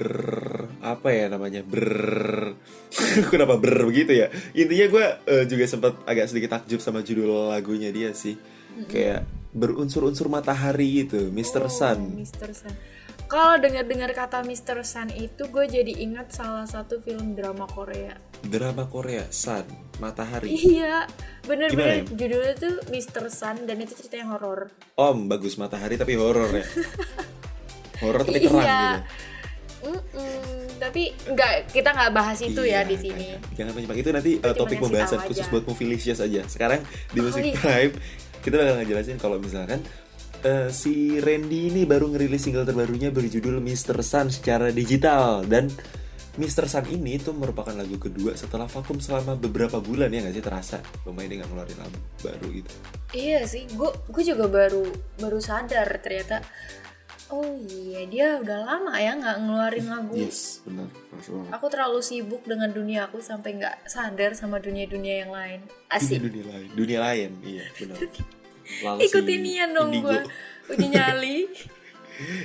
apa 0.79 1.11
ya 1.11 1.27
namanya 1.27 1.59
ber 1.59 2.55
kenapa 3.33 3.59
ber 3.59 3.83
begitu 3.83 4.15
ya 4.15 4.31
intinya 4.55 4.87
gue 4.87 5.05
juga 5.51 5.67
sempat 5.67 5.99
agak 6.07 6.31
sedikit 6.31 6.55
takjub 6.55 6.79
sama 6.79 7.03
judul 7.03 7.51
lagunya 7.51 7.91
dia 7.91 8.15
sih 8.15 8.39
kayak 8.87 9.27
berunsur-unsur 9.51 10.31
matahari 10.31 11.03
itu 11.03 11.27
Mr. 11.27 11.67
Sun 11.67 12.23
Mr. 12.23 12.55
Sun. 12.55 12.71
Kalau 13.29 13.55
dengar-dengar 13.55 14.09
kata 14.11 14.41
Mr. 14.41 14.81
Sun 14.81 15.13
itu 15.13 15.45
gue 15.45 15.65
jadi 15.67 15.93
ingat 15.95 16.33
salah 16.33 16.65
satu 16.65 16.97
film 16.97 17.33
drama 17.33 17.63
Korea. 17.67 18.17
drama 18.41 18.83
Korea 18.85 19.27
Sun 19.29 19.67
matahari 19.99 20.49
Iya, 20.49 21.03
bener-bener 21.43 22.01
Gimana 22.01 22.15
judulnya 22.15 22.55
tuh 22.55 22.73
Mr. 22.87 23.27
Sun 23.27 23.57
dan 23.63 23.77
itu 23.77 23.93
cerita 23.93 24.17
yang 24.17 24.31
horor. 24.31 24.73
Om 24.95 25.27
bagus 25.27 25.55
matahari 25.55 25.93
tapi 25.93 26.15
horor 26.15 26.49
ya 26.49 26.65
horor 28.01 28.23
tapi 28.23 28.39
terang 28.39 28.57
Iya. 28.59 28.79
gitu 28.79 28.99
Mm-mm, 29.79 30.35
tapi 30.77 31.03
nggak 31.25 31.51
kita 31.69 31.89
nggak 31.89 32.11
bahas 32.11 32.39
itu 32.39 32.61
Iya, 32.61 32.81
ya 32.81 32.89
di 32.89 32.97
sini. 32.97 33.27
jangan- 33.29 33.55
Jangan 33.55 33.71
menyimak 33.73 33.97
itu 33.97 34.09
nanti 34.09 34.31
uh, 34.37 34.51
topik 34.53 34.77
pembahasan 34.77 35.19
khusus 35.21 35.39
aja. 35.41 35.51
buat 35.53 35.63
Movilicious 35.63 36.19
aja. 36.19 36.41
Sekarang 36.45 36.81
di 37.07 37.19
Oh, 37.19 37.23
Music 37.23 37.43
iya. 37.45 37.55
Prime 37.55 37.93
kita 38.39 38.55
bakal 38.55 38.75
ngejelasin 38.77 39.15
kalau 39.15 39.37
misalkan 39.37 39.79
uh, 40.45 40.69
si 40.71 41.19
Randy 41.19 41.71
ini 41.71 41.81
baru 41.83 42.11
ngerilis 42.11 42.47
single 42.47 42.67
terbarunya 42.67 43.11
berjudul 43.11 43.59
Mr. 43.59 43.99
Sun 44.03 44.31
secara 44.31 44.71
digital 44.71 45.43
dan 45.43 45.71
Mr. 46.39 46.71
Sun 46.71 46.85
ini 46.87 47.19
tuh 47.19 47.35
merupakan 47.35 47.75
lagu 47.75 47.99
kedua 47.99 48.31
setelah 48.39 48.69
vakum 48.69 49.01
selama 49.03 49.35
beberapa 49.35 49.83
bulan 49.83 50.07
ya 50.13 50.23
nggak 50.23 50.35
sih 50.39 50.45
terasa 50.45 50.77
pemain 51.03 51.27
dia 51.27 51.43
nggak 51.43 51.49
ngeluarin 51.51 51.79
lagu 51.83 51.99
baru 52.23 52.47
gitu. 52.55 52.71
Iya 53.11 53.39
sih, 53.43 53.63
gue 53.67 53.89
gue 54.07 54.23
juga 54.23 54.45
baru 54.47 54.83
baru 55.19 55.39
sadar 55.43 55.89
ternyata. 55.99 56.39
Oh 57.29 57.45
iya 57.61 58.09
dia 58.09 58.41
udah 58.41 58.65
lama 58.65 58.97
ya 58.97 59.13
nggak 59.19 59.37
ngeluarin 59.45 59.87
lagu. 59.91 60.15
Yes, 60.17 60.65
benar. 60.65 60.89
Aku 61.53 61.69
terlalu 61.69 62.01
sibuk 62.01 62.41
dengan 62.47 62.73
dunia 62.73 63.05
aku 63.05 63.21
sampai 63.21 63.59
nggak 63.59 63.85
sadar 63.85 64.33
sama 64.33 64.57
dunia-dunia 64.57 65.27
yang 65.27 65.31
lain. 65.35 65.59
Asik. 65.91 66.23
Dunia, 66.23 66.41
dunia 66.41 66.45
lain, 66.49 66.69
dunia 66.73 66.99
lain, 67.03 67.29
iya 67.45 67.65
benar. 67.77 67.99
Lalu 68.79 68.99
si 68.99 69.05
Ikutin 69.05 69.39
Nian 69.39 69.69
dong 69.71 69.89
gue. 69.95 70.19
Uji 70.67 70.87
nyali. 70.87 71.37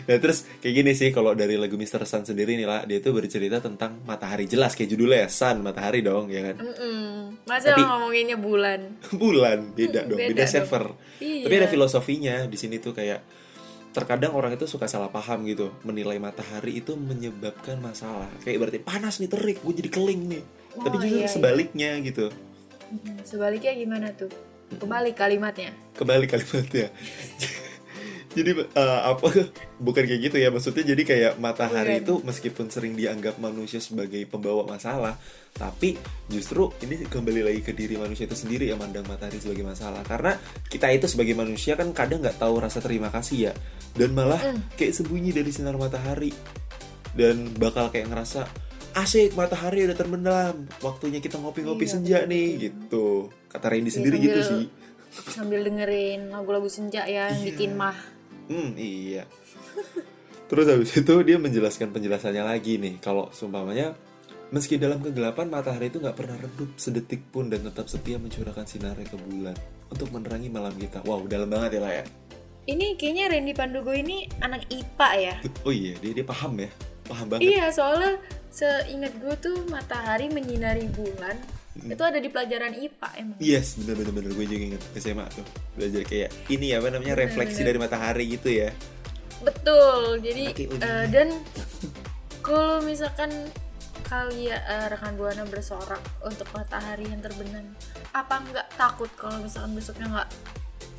Nah 0.06 0.22
terus 0.22 0.46
kayak 0.62 0.70
gini 0.72 0.92
sih 0.94 1.10
kalau 1.10 1.34
dari 1.34 1.58
lagu 1.58 1.74
Mr. 1.74 2.06
Sun 2.06 2.22
sendiri 2.22 2.54
nih 2.54 2.62
lah 2.62 2.86
dia 2.86 3.02
tuh 3.02 3.10
bercerita 3.10 3.58
tentang 3.58 3.98
matahari 4.06 4.46
jelas 4.46 4.70
kayak 4.72 4.86
judulnya 4.86 5.26
ya 5.26 5.28
Sun 5.28 5.66
matahari 5.66 5.98
dong 5.98 6.30
ya 6.30 6.46
kan 6.46 6.62
Mm-mm. 6.62 7.42
Masa 7.42 7.74
Tapi- 7.74 7.82
ngomonginnya 7.82 8.38
bulan? 8.38 8.94
bulan 9.18 9.74
beda 9.74 10.06
dong 10.06 10.14
beda 10.14 10.30
beda, 10.30 10.44
server 10.46 10.94
Iya. 11.18 11.42
tapi 11.42 11.54
ada 11.56 11.66
filosofinya 11.66 12.46
di 12.46 12.54
sini 12.54 12.78
tuh 12.78 12.94
kayak 12.94 13.18
terkadang 13.90 14.30
orang 14.32 14.54
itu 14.54 14.62
suka 14.64 14.86
salah 14.86 15.10
paham 15.10 15.42
gitu 15.42 15.74
menilai 15.82 16.18
matahari 16.18 16.78
itu 16.78 16.94
menyebabkan 16.94 17.74
masalah 17.78 18.30
kayak 18.42 18.58
berarti 18.60 18.78
panas 18.78 19.18
nih 19.18 19.26
terik 19.26 19.58
gue 19.58 19.74
jadi 19.74 19.90
keling 19.90 20.22
nih 20.30 20.44
Oh, 20.74 20.82
tapi 20.82 20.94
justru 21.00 21.14
iya, 21.16 21.18
iya. 21.20 21.28
sebaliknya 21.28 21.90
gitu 22.00 22.30
Sebaliknya 23.22 23.74
gimana 23.74 24.06
tuh? 24.10 24.30
Kebalik 24.76 25.14
kalimatnya. 25.14 25.70
kembali 25.94 26.26
kalimatnya. 26.26 26.88
Jadi 28.34 28.50
eh, 28.50 29.00
apa 29.06 29.30
bukan 29.78 30.02
kayak 30.02 30.20
gitu 30.26 30.36
ya 30.42 30.50
maksudnya 30.50 30.82
jadi 30.84 31.02
kayak 31.06 31.32
matahari 31.38 32.02
Bukan. 32.02 32.02
itu 32.02 32.14
meskipun 32.26 32.66
sering 32.66 32.98
dianggap 32.98 33.38
manusia 33.38 33.78
sebagai 33.78 34.26
pembawa 34.26 34.66
masalah 34.66 35.14
tapi 35.54 35.94
justru 36.26 36.66
ini 36.82 37.06
kembali 37.06 37.46
lagi 37.46 37.62
ke 37.62 37.70
diri 37.70 37.94
manusia 37.94 38.26
itu 38.26 38.34
sendiri 38.34 38.66
yang 38.66 38.82
mandang 38.82 39.06
matahari 39.06 39.38
sebagai 39.38 39.62
masalah. 39.62 40.02
Karena 40.02 40.34
kita 40.66 40.90
itu 40.90 41.06
sebagai 41.06 41.30
manusia 41.32 41.78
kan 41.78 41.94
kadang 41.94 42.26
nggak 42.26 42.42
tahu 42.42 42.58
rasa 42.58 42.82
terima 42.82 43.06
kasih 43.06 43.38
ya. 43.38 43.52
Dan 43.94 44.10
malah 44.10 44.42
Mm. 44.42 44.74
kayak 44.74 44.92
sembunyi 44.92 45.30
dari 45.30 45.54
sinar 45.54 45.78
matahari. 45.78 46.34
Dan 47.14 47.54
bakal 47.54 47.94
kayak 47.94 48.10
ngerasa 48.10 48.50
asik 48.94 49.38
matahari 49.38 49.86
udah 49.86 49.94
terbenam. 49.94 50.66
Waktunya 50.82 51.22
kita 51.22 51.38
ngopi-ngopi 51.38 51.86
Iya, 51.86 51.92
senja 51.92 52.18
betul, 52.18 52.30
nih 52.34 52.46
gitu 52.58 53.06
kata 53.54 53.66
Randy 53.70 53.86
Iya, 53.86 53.94
sendiri 53.94 54.16
gitu 54.18 54.40
sambil- 54.40 54.66
sih. 54.66 54.66
sambil 55.30 55.60
dengerin 55.62 56.20
lagu-lagu 56.28 56.66
senja 56.66 57.06
ya 57.06 57.30
yang 57.30 57.38
Iya. 57.38 57.46
bikin 57.48 57.70
mah. 57.72 57.94
Hmm 58.50 58.74
iya. 58.74 59.22
Terus 60.50 60.66
habis 60.66 60.90
itu 60.92 61.14
dia 61.22 61.38
menjelaskan 61.38 61.88
penjelasannya 61.88 62.42
lagi 62.42 62.76
nih. 62.76 62.98
Kalau 62.98 63.30
seumpamanya 63.30 63.94
meski 64.50 64.76
dalam 64.76 65.00
kegelapan 65.00 65.48
matahari 65.48 65.88
itu 65.88 65.98
nggak 65.98 66.14
pernah 66.14 66.36
redup 66.36 66.74
sedetik 66.76 67.26
pun 67.28 67.46
dan 67.46 67.62
tetap 67.62 67.86
setia 67.86 68.18
mencurahkan 68.18 68.62
sinarnya 68.64 69.02
ke 69.04 69.16
bulan 69.16 69.56
untuk 69.88 70.10
menerangi 70.10 70.46
malam 70.48 70.74
kita. 70.74 71.00
Wow 71.02 71.24
dalam 71.24 71.48
banget 71.48 71.78
ya 71.78 71.80
lah 71.80 71.92
ya? 71.94 72.04
Ini 72.64 72.96
kayaknya 72.96 73.24
Randy 73.28 73.52
Pandugo 73.52 73.92
ini 73.92 74.24
anak 74.38 74.64
IPA 74.66 75.08
ya? 75.16 75.34
Oh 75.62 75.70
iya 75.70 75.94
dia 75.96 76.12
dia 76.12 76.24
paham 76.24 76.58
ya? 76.58 76.68
Paham 77.04 77.26
banget. 77.28 77.44
Iya 77.46 77.64
soalnya 77.70 78.12
seingat 78.48 79.12
gue 79.16 79.34
tuh 79.38 79.56
matahari 79.68 80.28
menyinari 80.28 80.88
bulan. 80.88 81.36
Itu 81.74 82.02
ada 82.06 82.18
di 82.22 82.30
pelajaran 82.30 82.72
IPA 82.78 83.08
emang 83.18 83.36
Yes, 83.42 83.74
bener 83.82 83.98
bener 83.98 84.12
bener 84.14 84.30
gue 84.30 84.46
juga 84.46 84.62
inget 84.72 84.82
SMA 84.94 85.26
tuh 85.34 85.46
belajar 85.74 86.02
kayak 86.06 86.30
ini 86.46 86.70
ya 86.70 86.78
apa 86.78 86.88
namanya 86.94 87.14
refleksi 87.18 87.66
dari 87.66 87.78
matahari 87.82 88.24
gitu 88.30 88.48
ya. 88.50 88.70
betul 89.42 90.22
jadi 90.22 90.54
eh, 90.56 91.04
dan 91.10 91.28
kalau 92.40 92.80
misalkan 92.86 93.28
kalian 94.06 94.56
eh, 94.56 94.86
rekan 94.88 95.18
buana 95.18 95.42
bersorak 95.50 96.00
untuk 96.22 96.46
matahari 96.54 97.10
yang 97.10 97.20
terbenam 97.20 97.66
apa 98.14 98.40
nggak 98.40 98.68
takut 98.78 99.10
kalau 99.18 99.42
misalkan 99.42 99.74
besoknya 99.74 100.06
nggak 100.08 100.28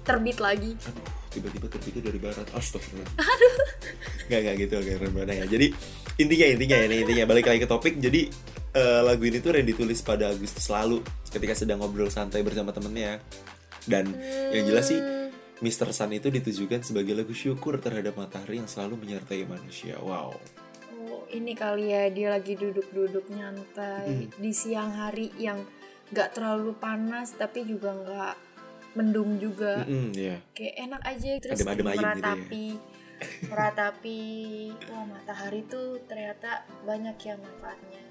terbit 0.06 0.38
lagi 0.38 0.78
Aduh, 0.86 1.06
tiba-tiba 1.34 1.68
terbitnya 1.68 2.02
dari 2.06 2.20
barat. 2.22 2.48
Astagfirullah. 2.54 3.10
Aduh. 3.34 3.56
Gak 4.30 4.40
gak 4.46 4.56
gitu 4.62 4.76
kayak 4.86 5.12
mana 5.12 5.34
ya. 5.34 5.46
Jadi 5.50 5.68
intinya 6.22 6.46
intinya 6.54 6.76
ya 6.78 6.88
intinya 6.94 7.24
balik 7.26 7.46
lagi 7.50 7.60
ke 7.66 7.70
topik. 7.70 7.98
Jadi 7.98 8.30
eh, 8.76 9.02
lagu 9.02 9.24
ini 9.24 9.40
tuh 9.40 9.56
yang 9.56 9.66
ditulis 9.66 10.04
pada 10.04 10.30
Agustus 10.30 10.68
lalu 10.68 11.00
ketika 11.32 11.56
sedang 11.56 11.80
ngobrol 11.80 12.12
santai 12.12 12.44
bersama 12.44 12.76
temennya. 12.76 13.24
Dan 13.86 14.12
yang 14.50 14.66
jelas 14.66 14.90
sih 14.90 14.98
Mr. 15.62 15.96
Sun 15.96 16.12
itu 16.12 16.28
ditujukan 16.28 16.84
sebagai 16.84 17.16
lagu 17.16 17.32
syukur 17.32 17.80
terhadap 17.80 18.18
matahari 18.20 18.60
yang 18.60 18.68
selalu 18.68 19.00
menyertai 19.00 19.48
manusia. 19.48 19.96
Wow. 20.02 20.36
Oh, 21.06 21.24
ini 21.32 21.54
kali 21.56 21.94
ya 21.94 22.10
dia 22.12 22.34
lagi 22.34 22.58
duduk-duduk 22.60 23.30
nyantai 23.32 24.28
di 24.36 24.52
siang 24.52 24.92
hari 24.92 25.32
yang 25.40 25.64
nggak 26.12 26.38
terlalu 26.38 26.76
panas 26.76 27.34
tapi 27.38 27.64
juga 27.64 27.94
nggak 27.94 28.36
mendung 29.00 29.38
juga. 29.38 29.86
Mm-mm, 29.86 30.12
ya. 30.18 30.42
Kayak 30.58 30.76
enak 30.90 31.02
aja 31.06 31.30
terus 31.40 31.58
Adem-adem 31.62 31.86
ayem 31.88 31.94
gitu 31.94 32.02
ya. 32.02 32.04
meratapi 32.04 32.66
meratapi 33.48 34.22
oh 34.92 35.06
matahari 35.08 35.62
tuh 35.72 36.04
ternyata 36.04 36.68
banyak 36.84 37.16
ya 37.22 37.36
manfaatnya. 37.40 38.04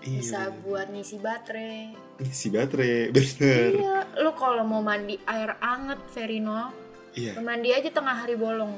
Bisa 0.00 0.48
Iya. 0.48 0.56
buat 0.64 0.86
ngisi 0.88 1.16
baterai. 1.18 1.92
Isi 2.18 2.48
baterai, 2.48 3.08
bener. 3.14 3.70
Iya, 3.76 3.96
lu 4.18 4.32
kalau 4.32 4.64
mau 4.64 4.80
mandi 4.80 5.20
air 5.22 5.56
anget 5.60 6.00
Verino, 6.10 6.72
Iya. 7.12 7.36
mandi 7.40 7.68
aja 7.70 7.88
tengah 7.88 8.16
hari 8.16 8.34
bolong. 8.34 8.72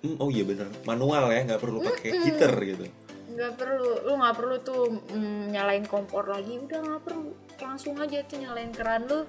Hmm, 0.00 0.16
oh 0.16 0.32
iya 0.32 0.42
bener, 0.42 0.64
manual 0.82 1.28
ya, 1.28 1.44
nggak 1.44 1.60
perlu 1.60 1.78
pakai 1.78 2.08
heater 2.16 2.54
gitu. 2.64 2.84
nggak 3.30 3.52
perlu 3.56 4.04
lu 4.04 4.12
nggak 4.18 4.36
perlu 4.36 4.56
tuh 4.58 4.82
mm, 4.90 5.54
nyalain 5.54 5.86
kompor 5.86 6.26
lagi 6.26 6.58
udah 6.58 6.82
nggak 6.82 7.02
perlu 7.06 7.30
langsung 7.62 7.94
aja 7.96 8.26
tuh 8.26 8.42
nyalain 8.42 8.74
keran 8.74 9.06
lu 9.06 9.22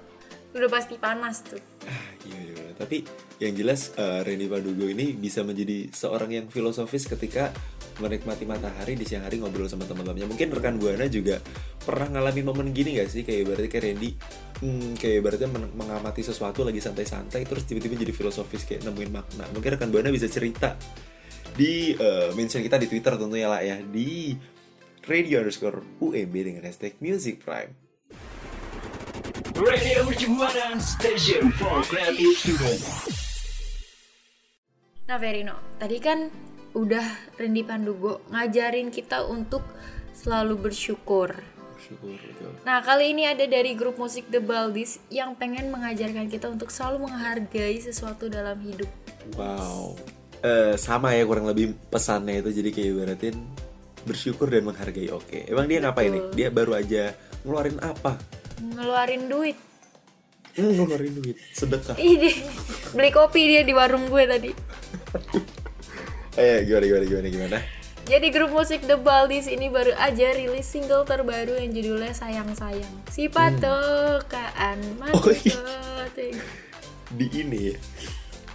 udah 0.52 0.68
pasti 0.68 1.00
panas 1.00 1.44
tuh 1.44 1.60
Ah, 1.82 2.14
iya, 2.22 2.40
iya. 2.54 2.66
Tapi 2.78 3.02
yang 3.42 3.54
jelas 3.58 3.90
eh, 3.98 4.22
Randy 4.22 4.46
Padugo 4.46 4.86
ini 4.86 5.18
bisa 5.18 5.42
menjadi 5.42 5.90
seorang 5.90 6.30
yang 6.30 6.46
filosofis 6.46 7.10
ketika 7.10 7.50
menikmati 7.98 8.46
matahari 8.48 8.94
di 8.96 9.04
siang 9.04 9.26
hari 9.26 9.42
ngobrol 9.42 9.66
sama 9.66 9.84
teman-temannya. 9.84 10.30
Mungkin 10.30 10.48
rekan 10.54 10.78
buana 10.78 11.04
juga 11.10 11.42
pernah 11.82 12.08
ngalamin 12.08 12.44
momen 12.48 12.68
gini 12.70 12.96
gak 13.02 13.10
sih? 13.10 13.26
Kayak 13.26 13.52
berarti 13.52 13.68
kayak 13.68 13.84
Randy, 13.84 14.10
hmm, 14.62 14.90
kayak 14.96 15.20
berarti 15.20 15.44
mengamati 15.74 16.22
sesuatu 16.24 16.64
lagi 16.64 16.80
santai-santai, 16.80 17.42
terus 17.44 17.66
tiba-tiba 17.68 17.98
jadi 17.98 18.14
filosofis 18.14 18.64
kayak 18.64 18.86
nemuin 18.86 19.10
makna. 19.10 19.44
Mungkin 19.52 19.70
rekan 19.76 19.90
buana 19.92 20.08
bisa 20.08 20.30
cerita 20.30 20.78
di 21.52 21.92
eh, 21.92 22.30
mention 22.32 22.64
kita 22.64 22.80
di 22.80 22.88
Twitter 22.88 23.18
tentunya 23.18 23.50
lah 23.50 23.60
ya 23.60 23.76
di 23.82 24.32
radio 25.04 25.42
underscore 25.42 25.82
UMB 26.00 26.32
dengan 26.32 26.62
hashtag 26.64 26.96
Music 27.02 27.42
Prime. 27.42 27.81
Radio 29.62 30.02
Mercubuana 30.02 30.74
Station 30.82 31.54
for 31.54 31.86
Creative 31.86 32.34
Student. 32.34 32.82
nah 35.06 35.16
Verino 35.22 35.54
tadi 35.78 36.02
kan 36.02 36.26
udah 36.74 37.06
Randy 37.38 37.62
Pandugo 37.62 38.26
ngajarin 38.34 38.90
kita 38.90 39.22
untuk 39.22 39.62
selalu 40.18 40.66
bersyukur 40.66 41.38
Syukur 41.78 42.18
nah 42.66 42.82
kali 42.82 43.14
ini 43.14 43.30
ada 43.30 43.46
dari 43.46 43.78
grup 43.78 44.02
musik 44.02 44.26
The 44.34 44.42
Baldies 44.42 44.98
yang 45.14 45.38
pengen 45.38 45.70
mengajarkan 45.70 46.26
kita 46.26 46.50
untuk 46.50 46.74
selalu 46.74 47.06
menghargai 47.06 47.78
sesuatu 47.78 48.26
dalam 48.26 48.58
hidup 48.66 48.90
Wow. 49.38 49.94
Eh, 50.42 50.74
sama 50.74 51.14
ya 51.14 51.22
kurang 51.22 51.46
lebih 51.46 51.78
pesannya 51.86 52.42
itu 52.42 52.50
jadi 52.50 52.68
kayak 52.74 52.88
ibaratin 52.90 53.36
bersyukur 54.02 54.50
dan 54.50 54.66
menghargai. 54.66 55.14
Oke. 55.14 55.46
Emang 55.46 55.70
dia 55.70 55.78
ngapain 55.78 56.10
nih? 56.10 56.24
Dia 56.34 56.48
baru 56.50 56.74
aja 56.74 57.14
ngeluarin 57.46 57.78
apa? 57.78 58.18
Ngeluarin 58.62 59.26
duit 59.26 59.58
Hmm, 60.52 60.68
ngeluarin 60.76 61.16
duit. 61.16 61.40
Sedekah. 61.56 61.96
Ih, 61.96 62.20
dia 62.20 62.34
beli 62.92 63.08
kopi 63.08 63.40
dia 63.48 63.64
di 63.64 63.72
warung 63.72 64.04
gue 64.06 64.24
tadi 64.24 64.52
Eh, 66.32 66.64
gimana 66.64 66.84
gimana 66.84 67.04
gimana 67.04 67.28
gimana? 67.28 67.58
Jadi 68.02 68.26
grup 68.28 68.50
musik 68.50 68.82
The 68.82 68.96
Baldies 68.96 69.46
ini 69.46 69.68
baru 69.68 69.92
aja 69.94 70.32
rilis 70.32 70.64
single 70.66 71.04
terbaru 71.04 71.56
yang 71.56 71.70
judulnya 71.70 72.12
Sayang 72.12 72.52
Sayang. 72.52 72.92
Si 73.08 73.28
patokaan 73.28 74.76
Hmm. 74.98 75.12
Oh, 75.12 75.28
iya. 75.30 75.56
Di 77.12 77.26
ini 77.30 77.72
ya. 77.72 77.76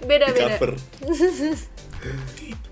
Beda 0.04 0.30
Di 0.30 0.34
beda. 0.36 0.54
cover. 0.54 0.72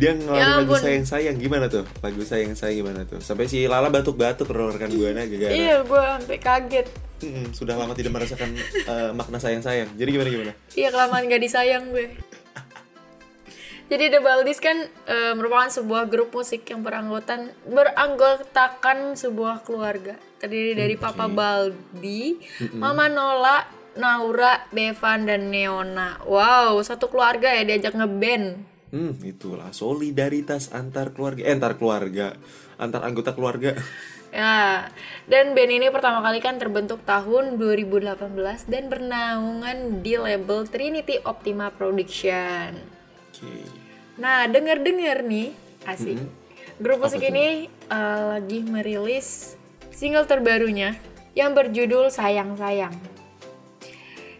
dia 0.00 0.16
ngeluarin 0.16 0.40
Ya 0.40 0.56
lagu 0.56 0.74
sayang 0.80 1.04
sayang 1.04 1.36
gimana 1.36 1.68
tuh? 1.68 1.84
Lagu 2.00 2.24
sayang 2.24 2.56
sayang 2.56 2.80
gimana 2.80 3.04
tuh? 3.04 3.20
Sampai 3.20 3.44
si 3.52 3.68
Lala 3.68 3.92
batuk 3.92 4.16
batuk 4.16 4.48
rekan 4.48 4.88
gue 4.88 5.12
gara 5.12 5.52
Iya, 5.52 5.84
gue 5.84 6.00
sampai 6.00 6.38
kaget. 6.40 6.88
Mm-mm, 7.20 7.52
sudah 7.52 7.76
lama 7.76 7.92
tidak 7.92 8.16
merasakan 8.16 8.56
eh, 8.56 9.12
makna 9.12 9.36
sayang 9.36 9.60
sayang 9.60 9.92
jadi 10.00 10.08
gimana 10.08 10.28
gimana? 10.32 10.52
Iya 10.72 10.88
kelamaan 10.88 11.28
gak 11.28 11.44
disayang 11.44 11.92
gue. 11.92 12.16
Jadi 13.90 14.06
The 14.06 14.22
Baldies 14.22 14.62
kan 14.62 14.88
eh, 15.04 15.34
merupakan 15.36 15.68
sebuah 15.68 16.08
grup 16.08 16.32
musik 16.32 16.64
yang 16.72 16.80
beranggotan 16.80 17.52
beranggotakan 17.68 19.20
sebuah 19.20 19.68
keluarga. 19.68 20.16
Terdiri 20.40 20.72
dari 20.72 20.96
Papa 20.96 21.28
Baldi, 21.28 22.40
Mama 22.72 23.12
Nola, 23.12 23.68
Naura, 23.98 24.64
Bevan 24.72 25.28
dan 25.28 25.52
Neona. 25.52 26.22
Wow, 26.24 26.80
satu 26.80 27.12
keluarga 27.12 27.52
ya 27.52 27.66
diajak 27.66 27.98
ngeband. 27.98 28.69
Hmm, 28.90 29.14
itulah 29.22 29.70
solidaritas 29.70 30.74
antar 30.74 31.14
keluarga, 31.14 31.46
eh, 31.46 31.54
antar 31.54 31.78
keluarga, 31.78 32.34
antar 32.74 33.06
anggota 33.06 33.30
keluarga. 33.34 33.78
Ya, 34.30 34.86
dan 35.26 35.58
band 35.58 35.74
ini 35.74 35.90
pertama 35.90 36.22
kali 36.22 36.38
kan 36.38 36.54
terbentuk 36.54 37.02
tahun 37.02 37.58
2018 37.58 38.62
dan 38.70 38.86
bernaungan 38.86 40.06
di 40.06 40.14
label 40.14 40.70
Trinity 40.70 41.18
Optima 41.26 41.74
Production. 41.74 42.78
Oke. 43.30 43.66
Nah, 44.22 44.46
denger-denger 44.46 45.26
nih, 45.26 45.50
asik. 45.82 46.22
Grup 46.78 47.02
musik 47.02 47.18
Apa 47.18 47.26
tuh? 47.26 47.34
ini 47.34 47.46
uh, 47.90 48.22
lagi 48.38 48.58
merilis 48.62 49.58
single 49.90 50.30
terbarunya 50.30 50.94
yang 51.34 51.50
berjudul 51.50 52.14
Sayang 52.14 52.54
Sayang. 52.54 52.94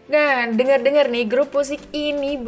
Nah, 0.07 0.47
denger-denger 0.51 1.07
nih, 1.07 1.25
grup 1.27 1.51
musik 1.51 1.79
ini 1.91 2.39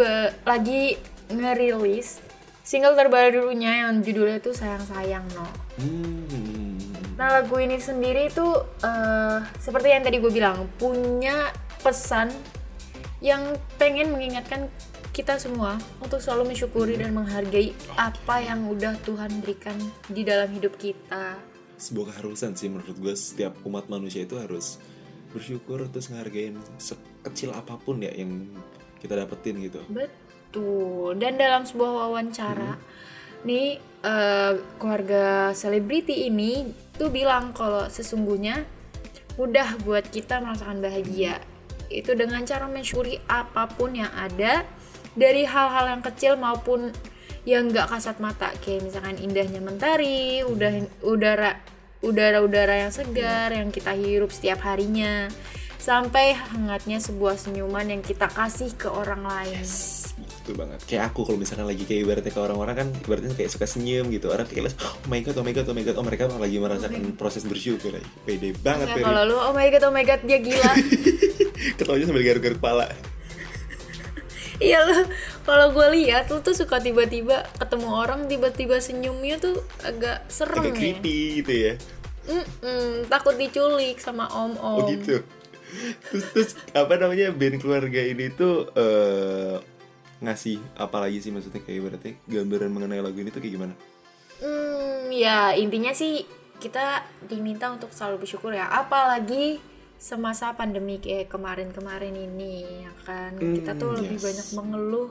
lagi 0.44 1.00
ngerilis 1.32 2.20
single 2.64 2.96
terbarunya 2.96 3.84
yang 3.86 4.00
judulnya 4.00 4.40
tuh 4.40 4.56
Sayang 4.56 4.88
Sayang 4.88 5.26
no. 5.36 5.48
Hmm. 5.78 6.80
Nah 7.20 7.28
lagu 7.40 7.56
ini 7.60 7.78
sendiri 7.78 8.32
tuh 8.32 8.64
eh, 8.82 9.38
seperti 9.60 9.94
yang 9.94 10.04
tadi 10.04 10.18
gue 10.18 10.32
bilang 10.32 10.66
punya 10.80 11.52
pesan 11.84 12.32
yang 13.20 13.56
pengen 13.80 14.12
mengingatkan 14.12 14.72
kita 15.14 15.38
semua 15.38 15.78
untuk 16.02 16.18
selalu 16.18 16.52
mensyukuri 16.52 16.98
dan 16.98 17.14
menghargai 17.14 17.70
apa 17.96 18.42
yang 18.42 18.66
udah 18.66 18.98
Tuhan 19.06 19.46
berikan 19.46 19.78
di 20.10 20.26
dalam 20.26 20.50
hidup 20.50 20.74
kita. 20.82 21.38
Sebuah 21.78 22.16
keharusan 22.16 22.58
sih 22.58 22.72
menurut 22.72 22.98
gue 22.98 23.14
setiap 23.14 23.54
umat 23.68 23.86
manusia 23.94 24.26
itu 24.26 24.42
harus 24.42 24.82
bersyukur 25.30 25.86
terus 25.94 26.10
ngehargain 26.10 26.58
sekecil 26.82 27.54
apa 27.54 27.78
pun 27.78 28.02
ya 28.02 28.10
yang 28.10 28.50
kita 28.98 29.14
dapetin 29.20 29.62
gitu. 29.62 29.86
Betul. 29.92 30.23
Dan 31.18 31.38
dalam 31.38 31.66
sebuah 31.66 31.92
wawancara, 32.10 32.78
nih 33.48 33.80
eh, 34.04 34.54
keluarga 34.78 35.56
selebriti 35.56 36.28
ini 36.28 36.70
tuh 36.98 37.10
bilang 37.10 37.56
kalau 37.56 37.90
sesungguhnya 37.90 38.68
mudah 39.40 39.82
buat 39.82 40.06
kita 40.10 40.44
merasakan 40.44 40.84
bahagia. 40.84 41.42
Itu 41.90 42.14
dengan 42.18 42.46
cara 42.46 42.66
mensyukuri 42.70 43.22
apa 43.30 43.70
pun 43.70 43.94
yang 43.98 44.12
ada 44.14 44.66
dari 45.14 45.46
hal-hal 45.46 45.90
yang 45.98 46.02
kecil 46.02 46.38
maupun 46.38 46.94
yang 47.46 47.70
nggak 47.70 47.90
kasat 47.90 48.18
mata. 48.22 48.50
Kayak 48.62 48.90
misalkan 48.90 49.18
indahnya 49.20 49.62
mentari 49.62 50.42
udah 50.46 50.90
udara 51.06 51.52
udara-udara 52.04 52.84
yang 52.84 52.92
segar 52.92 53.50
yang 53.56 53.72
kita 53.72 53.96
hirup 53.96 54.30
setiap 54.30 54.62
harinya. 54.66 55.32
Sampai 55.84 56.32
hangatnya 56.32 57.04
sebuah 57.04 57.36
senyuman 57.36 57.84
yang 57.92 58.00
kita 58.00 58.32
kasih 58.32 58.72
ke 58.80 58.88
orang 58.88 59.28
lain 59.28 59.68
Itu 60.44 60.52
banget. 60.54 60.84
Kayak 60.84 61.04
aku 61.10 61.24
kalau 61.24 61.40
misalkan 61.40 61.64
lagi 61.64 61.88
kayak 61.88 62.04
ibaratnya 62.04 62.30
ke 62.30 62.42
orang-orang 62.44 62.76
kan 62.76 62.88
ibaratnya 62.92 63.32
kayak 63.32 63.48
suka 63.48 63.64
senyum 63.64 64.12
gitu. 64.12 64.28
Orang 64.28 64.44
kayak 64.44 64.76
oh 64.76 65.08
my 65.08 65.24
god, 65.24 65.40
oh 65.40 65.44
my 65.44 65.56
god, 65.56 65.66
oh 65.66 65.74
my 65.74 65.82
god. 65.82 65.96
Oh 65.96 66.04
mereka 66.04 66.28
lagi 66.28 66.58
merasakan 66.60 67.16
proses 67.16 67.48
bersyukur. 67.48 67.96
Pede 68.24 68.52
banget 68.60 68.92
Ya, 68.92 68.96
Peri. 69.00 69.04
kalau 69.04 69.24
lu 69.24 69.38
oh 69.40 69.52
my 69.52 69.68
god 69.72 69.84
oh 69.88 69.92
my 69.92 70.04
god 70.04 70.20
dia 70.22 70.38
gila 70.38 70.72
Ketawanya 71.80 72.06
sambil 72.06 72.24
garuk-garuk 72.24 72.60
kepala. 72.60 72.86
iya 74.60 74.84
lu 74.84 75.08
kalau 75.44 75.72
gue 75.72 75.88
lihat 75.98 76.28
lu 76.28 76.40
tuh 76.40 76.54
suka 76.54 76.78
tiba-tiba 76.78 77.48
ketemu 77.56 77.88
orang 77.90 78.28
tiba-tiba 78.28 78.78
senyumnya 78.78 79.40
tuh 79.40 79.58
agak 79.82 80.28
serem 80.28 80.60
Agak 80.60 80.76
ya 80.76 80.78
creepy 80.78 81.18
gitu 81.40 81.52
ya. 81.52 81.74
Mm-mm, 82.24 83.08
takut 83.08 83.36
diculik 83.36 84.00
sama 84.00 84.28
om 84.32 84.56
om 84.56 84.80
Oh 84.80 84.88
gitu. 84.88 85.20
Terus, 86.06 86.24
terus 86.32 86.50
apa 86.72 86.96
namanya 86.96 87.34
band 87.34 87.58
keluarga 87.58 87.98
ini 88.00 88.30
tuh 88.30 88.70
eh 88.72 89.58
ngasih 90.24 90.58
apa 90.80 91.04
lagi 91.04 91.20
sih 91.20 91.30
maksudnya 91.30 91.60
kayak 91.60 91.78
ibaratnya 91.84 92.14
gambaran 92.26 92.72
mengenai 92.72 93.04
lagu 93.04 93.20
ini 93.20 93.30
tuh 93.30 93.44
kayak 93.44 93.54
gimana? 93.60 93.74
Hmm, 94.40 95.12
ya 95.12 95.52
intinya 95.54 95.92
sih 95.92 96.24
kita 96.58 97.04
diminta 97.28 97.68
untuk 97.70 97.92
selalu 97.92 98.24
bersyukur 98.24 98.56
ya. 98.56 98.72
Apalagi 98.72 99.60
semasa 100.00 100.52
pandemi 100.56 101.00
kayak 101.00 101.32
kemarin-kemarin 101.32 102.16
ini, 102.16 102.88
ya 102.88 102.94
kan. 103.04 103.36
kita 103.36 103.76
tuh 103.76 103.96
Hmm, 103.96 104.00
lebih 104.00 104.20
yes. 104.20 104.24
banyak 104.24 104.48
mengeluh 104.56 105.10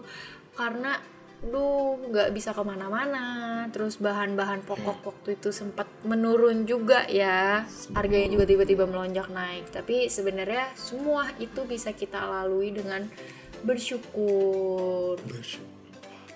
karena 0.53 1.01
duh 1.43 1.99
nggak 2.09 2.33
bisa 2.33 2.53
ke 2.53 2.63
mana-mana. 2.65 3.27
Terus 3.73 3.97
bahan-bahan 3.99 4.63
pokok 4.63 4.99
waktu 5.03 5.37
itu 5.37 5.49
sempat 5.51 5.89
menurun 6.05 6.65
juga 6.65 7.05
ya. 7.09 7.65
Harganya 7.93 8.29
juga 8.33 8.45
tiba-tiba 8.49 8.85
melonjak 8.85 9.29
naik. 9.29 9.69
Tapi 9.73 10.09
sebenarnya 10.09 10.73
semua 10.77 11.29
itu 11.37 11.65
bisa 11.65 11.93
kita 11.93 12.21
lalui 12.21 12.73
dengan 12.73 13.09
bersyukur. 13.63 15.17
Bersyukur. 15.21 15.71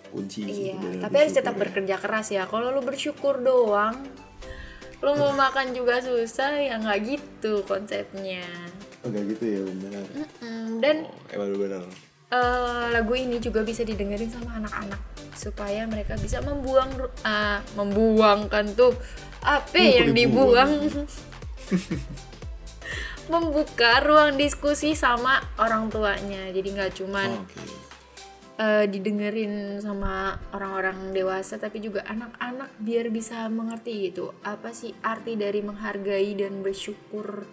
Kunci 0.06 0.40
sih 0.44 0.70
Iya, 0.70 1.02
tapi 1.02 1.14
harus 1.18 1.34
tetap 1.34 1.54
ya. 1.54 1.60
bekerja 1.60 1.96
keras 1.96 2.28
ya. 2.30 2.42
Kalau 2.44 2.70
lu 2.70 2.80
bersyukur 2.80 3.38
doang, 3.38 4.06
lu 4.98 5.12
mau 5.12 5.34
makan 5.44 5.70
juga 5.70 5.98
susah 5.98 6.56
ya 6.56 6.78
nggak 6.78 6.98
gitu 7.04 7.60
konsepnya. 7.64 8.46
Oh, 9.02 9.08
nggak 9.08 9.24
gitu 9.28 9.44
ya 9.44 9.60
benar. 9.62 10.02
Mm, 10.40 10.70
dan 10.78 10.96
Oh, 11.04 11.44
emang 11.44 11.58
benar. 11.58 11.82
eh, 12.28 12.84
lagu 12.90 13.12
ini 13.12 13.38
juga 13.38 13.60
bisa 13.60 13.82
didengerin 13.82 14.26
sama 14.28 14.56
anak-anak 14.56 14.98
supaya 15.32 15.84
mereka 15.84 16.16
bisa 16.16 16.40
membuang 16.40 16.88
ah, 17.22 17.60
membuangkan 17.74 18.72
tuh 18.72 18.94
apa 19.40 19.74
Hmm, 19.74 19.94
yang 19.96 20.10
dibuang. 20.10 20.72
membuka 23.26 24.00
ruang 24.00 24.34
diskusi 24.34 24.94
sama 24.94 25.38
orang 25.56 25.88
tuanya 25.88 26.50
jadi 26.50 26.68
nggak 26.68 26.92
cuman 26.94 27.28
Oh, 27.28 27.42
Oke. 27.42 27.60
eh, 28.56 28.84
didengerin 28.86 29.54
sama 29.78 30.32
orang-orang 30.50 31.10
dewasa 31.10 31.56
tapi 31.56 31.78
juga 31.78 32.06
anak-anak 32.06 32.70
biar 32.78 33.10
bisa 33.10 33.46
mengerti 33.46 34.08
gitu 34.08 34.30
apa 34.42 34.70
sih 34.70 34.94
arti 35.00 35.34
dari 35.34 35.60
menghargai 35.60 36.32
dan 36.34 36.60
bersyukur 36.60 37.44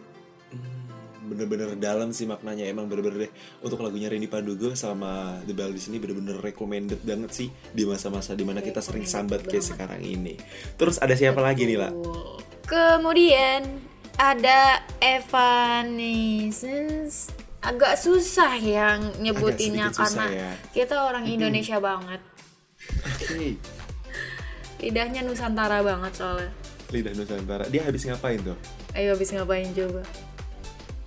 bener-bener 1.23 1.79
dalam 1.79 2.11
sih 2.11 2.27
maknanya 2.27 2.67
emang 2.67 2.85
bener-bener 2.85 3.25
deh 3.25 3.31
untuk 3.63 3.79
lagunya 3.79 4.11
Rini 4.11 4.27
Pandugo 4.27 4.75
sama 4.75 5.39
The 5.47 5.55
Bell 5.55 5.71
di 5.71 5.79
sini 5.79 5.95
bener-bener 5.95 6.35
recommended 6.37 6.99
banget 7.01 7.31
sih 7.31 7.47
di 7.71 7.87
masa-masa 7.87 8.35
di 8.35 8.43
mana 8.43 8.59
kita 8.59 8.83
sering 8.83 9.07
sambat 9.07 9.47
kayak 9.47 9.63
sekarang 9.63 10.03
ini. 10.03 10.35
Terus 10.75 10.99
ada 10.99 11.15
siapa 11.15 11.39
lagi 11.39 11.63
nih 11.63 11.79
lah? 11.79 11.91
kemudian 12.63 13.63
ada 14.15 14.81
Evanescence 16.03 17.29
agak 17.59 17.95
susah 17.95 18.53
yang 18.55 18.99
nyebutinnya 19.17 19.87
karena 19.89 20.25
ya. 20.29 20.51
kita 20.71 20.99
orang 21.01 21.23
Indonesia 21.25 21.79
banget 21.79 22.19
Oke, 22.83 23.55
lidahnya 24.77 25.23
Nusantara 25.23 25.79
banget 25.79 26.11
soalnya 26.13 26.51
Lidah 26.91 27.09
Nusantara. 27.15 27.65
Dia 27.65 27.81
habis 27.83 28.03
ngapain 28.03 28.37
tuh? 28.37 28.53
ayo 28.93 29.15
habis 29.15 29.31
ngapain 29.31 29.71
coba 29.71 30.03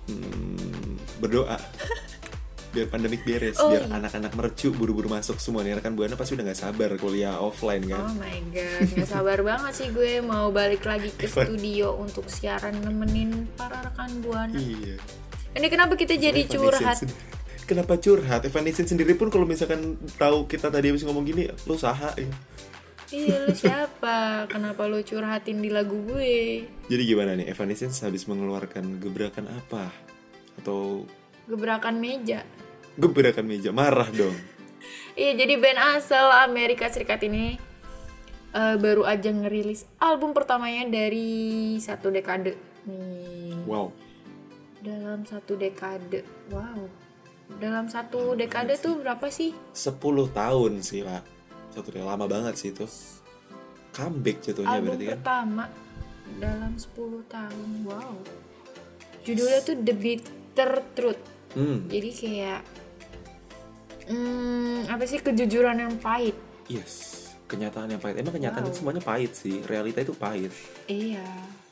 Hmm, 0.07 0.95
berdoa. 1.19 1.59
Biar 2.77 2.93
pandemik 2.93 3.25
beres, 3.25 3.57
Oh, 3.57 3.73
biar 3.73 3.89
iya. 3.89 3.97
anak-anak 3.97 4.37
mercu 4.37 4.69
buru-buru 4.69 5.09
masuk 5.09 5.41
semua 5.41 5.65
nih. 5.65 5.81
Rekan 5.81 5.97
Buana 5.97 6.13
pasti 6.13 6.37
udah 6.37 6.45
nggak 6.45 6.61
sabar 6.61 6.93
kuliah 7.01 7.41
offline 7.41 7.89
kan. 7.89 8.05
Oh 8.05 8.13
my 8.21 8.37
god, 8.53 8.85
gak 8.93 9.09
sabar 9.09 9.41
banget 9.41 9.73
sih 9.73 9.89
gue 9.89 10.21
mau 10.21 10.53
balik 10.53 10.85
lagi 10.85 11.09
ke 11.09 11.25
studio 11.25 11.97
untuk 11.97 12.29
siaran 12.29 12.77
nemenin 12.85 13.49
para 13.57 13.81
rekan 13.81 14.21
buana. 14.21 14.53
Iya. 14.53 15.01
Ini 15.57 15.67
kenapa 15.73 15.97
kita 15.97 16.21
jadi 16.21 16.45
curhat? 16.45 17.01
Kenapa 17.65 17.97
curhat? 17.97 18.45
Evanescence 18.45 18.93
sendiri 18.93 19.17
pun 19.17 19.33
kalau 19.33 19.49
misalkan 19.49 19.97
tahu 20.21 20.45
kita 20.45 20.69
tadi 20.69 20.93
habis 20.93 21.01
ngomong 21.01 21.25
gini, 21.25 21.49
lu 21.65 21.81
saha 21.81 22.13
ya. 22.13 22.29
Iya 23.09 23.49
lu 23.49 23.57
siapa? 23.57 24.45
Kenapa 24.53 24.85
lu 24.85 25.01
curhatin 25.01 25.65
di 25.65 25.73
lagu 25.73 25.97
gue? 26.05 26.61
Jadi 26.93 27.03
gimana 27.09 27.33
nih? 27.33 27.49
Evanescence 27.49 28.05
habis 28.05 28.29
mengeluarkan 28.29 29.01
gebrakan 29.01 29.49
apa? 29.49 29.89
Atau 30.61 31.09
Gebrakan 31.47 32.03
meja. 32.03 32.43
Gebrakan 32.97 33.45
meja? 33.45 33.69
Marah 33.71 34.09
dong. 34.11 34.35
Iya 35.17 35.33
jadi 35.33 35.57
band 35.57 35.79
asal 35.97 36.29
Amerika 36.45 36.85
Serikat 36.89 37.25
ini 37.25 37.57
eh, 38.53 38.75
baru 38.77 39.05
aja 39.05 39.33
ngerilis 39.33 39.89
album 39.97 40.33
pertamanya 40.33 40.85
dari 40.89 41.77
satu 41.81 42.13
dekade 42.13 42.53
nih. 42.85 43.65
Wow. 43.65 43.93
Dalam 44.77 45.25
satu 45.25 45.57
dekade, 45.57 46.21
wow. 46.53 46.85
Dalam 47.57 47.89
satu 47.89 48.37
dekade 48.37 48.77
tuh 48.77 49.01
berapa 49.01 49.25
sih? 49.33 49.51
10 49.73 49.97
tahun 50.31 50.71
sih 50.85 51.01
lah. 51.01 51.25
Satu 51.73 51.89
deh 51.89 52.05
lama 52.05 52.29
banget 52.29 52.53
sih 52.59 52.69
itu. 52.69 52.85
Comeback 53.95 54.45
jatuhnya 54.45 54.77
album 54.77 54.93
berarti 54.93 55.05
kan. 55.09 55.17
pertama 55.17 55.65
dalam 56.37 56.73
10 56.75 57.23
tahun 57.31 57.69
wow 57.87 58.13
judulnya 59.25 59.59
tuh 59.63 59.75
The 59.81 59.95
Bitter 59.95 60.71
Truth 60.93 61.23
Hmm, 61.57 61.87
jadi 61.89 62.09
kayak 62.11 62.61
hmm, 64.07 64.87
apa 64.87 65.03
sih 65.03 65.19
kejujuran 65.19 65.77
yang 65.77 65.93
pahit 65.97 66.35
yes. 66.67 67.15
Kenyataan 67.45 67.87
yang 67.87 68.03
pahit. 68.03 68.19
Emang 68.19 68.35
kenyataan 68.35 68.59
Wow. 68.59 68.67
itu 68.67 68.75
semuanya 68.75 68.99
pahit 68.99 69.31
sih. 69.31 69.63
Realita 69.63 70.03
itu 70.03 70.11
pahit. 70.11 70.51
iya 70.85 71.23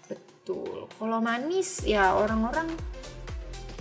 betul 0.07 0.87
kalau 0.93 1.19
manis 1.19 1.83
ya 1.83 2.15
orang-orang 2.15 2.71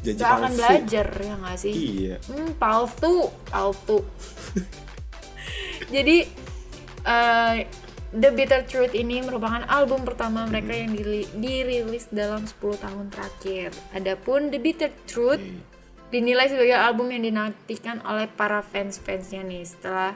Janji 0.00 0.18
gak 0.18 0.30
akan 0.32 0.42
palsu. 0.44 0.58
belajar 0.58 1.06
ya 1.14 1.34
nggak 1.38 1.56
sih 1.56 1.72
Iya. 1.72 2.16
Hmm, 2.26 2.50
palsu, 2.58 3.14
palsu. 3.46 4.02
Jadi 5.94 6.16
eh, 7.04 7.56
The 8.10 8.30
Bitter 8.30 8.62
Truth 8.64 8.94
ini 8.94 9.20
merupakan 9.20 9.62
album 9.64 10.02
pertama 10.02 10.46
mereka 10.46 10.70
yang 10.70 10.94
dirilis 11.34 12.06
dalam 12.08 12.42
10 12.42 12.58
tahun 12.78 13.06
terakhir. 13.10 13.70
Adapun 13.90 14.50
The 14.50 14.58
Bitter 14.58 14.90
Truth. 15.04 15.42
Dinilai 16.14 16.46
sebagai 16.46 16.78
album 16.78 17.10
yang 17.10 17.26
dinantikan 17.26 17.98
oleh 18.06 18.30
para 18.30 18.62
fans-fansnya 18.62 19.42
nih 19.42 19.66
setelah 19.66 20.14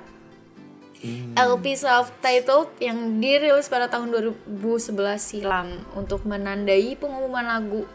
Hmm. 0.98 1.30
LP 1.38 1.78
self-titled 1.78 2.74
yang 2.82 3.22
dirilis 3.22 3.70
pada 3.70 3.86
tahun 3.86 4.34
2011 4.50 4.90
silam 5.22 5.78
untuk 5.94 6.26
menandai 6.26 6.98
pengumuman 6.98 7.46
lagu 7.46 7.86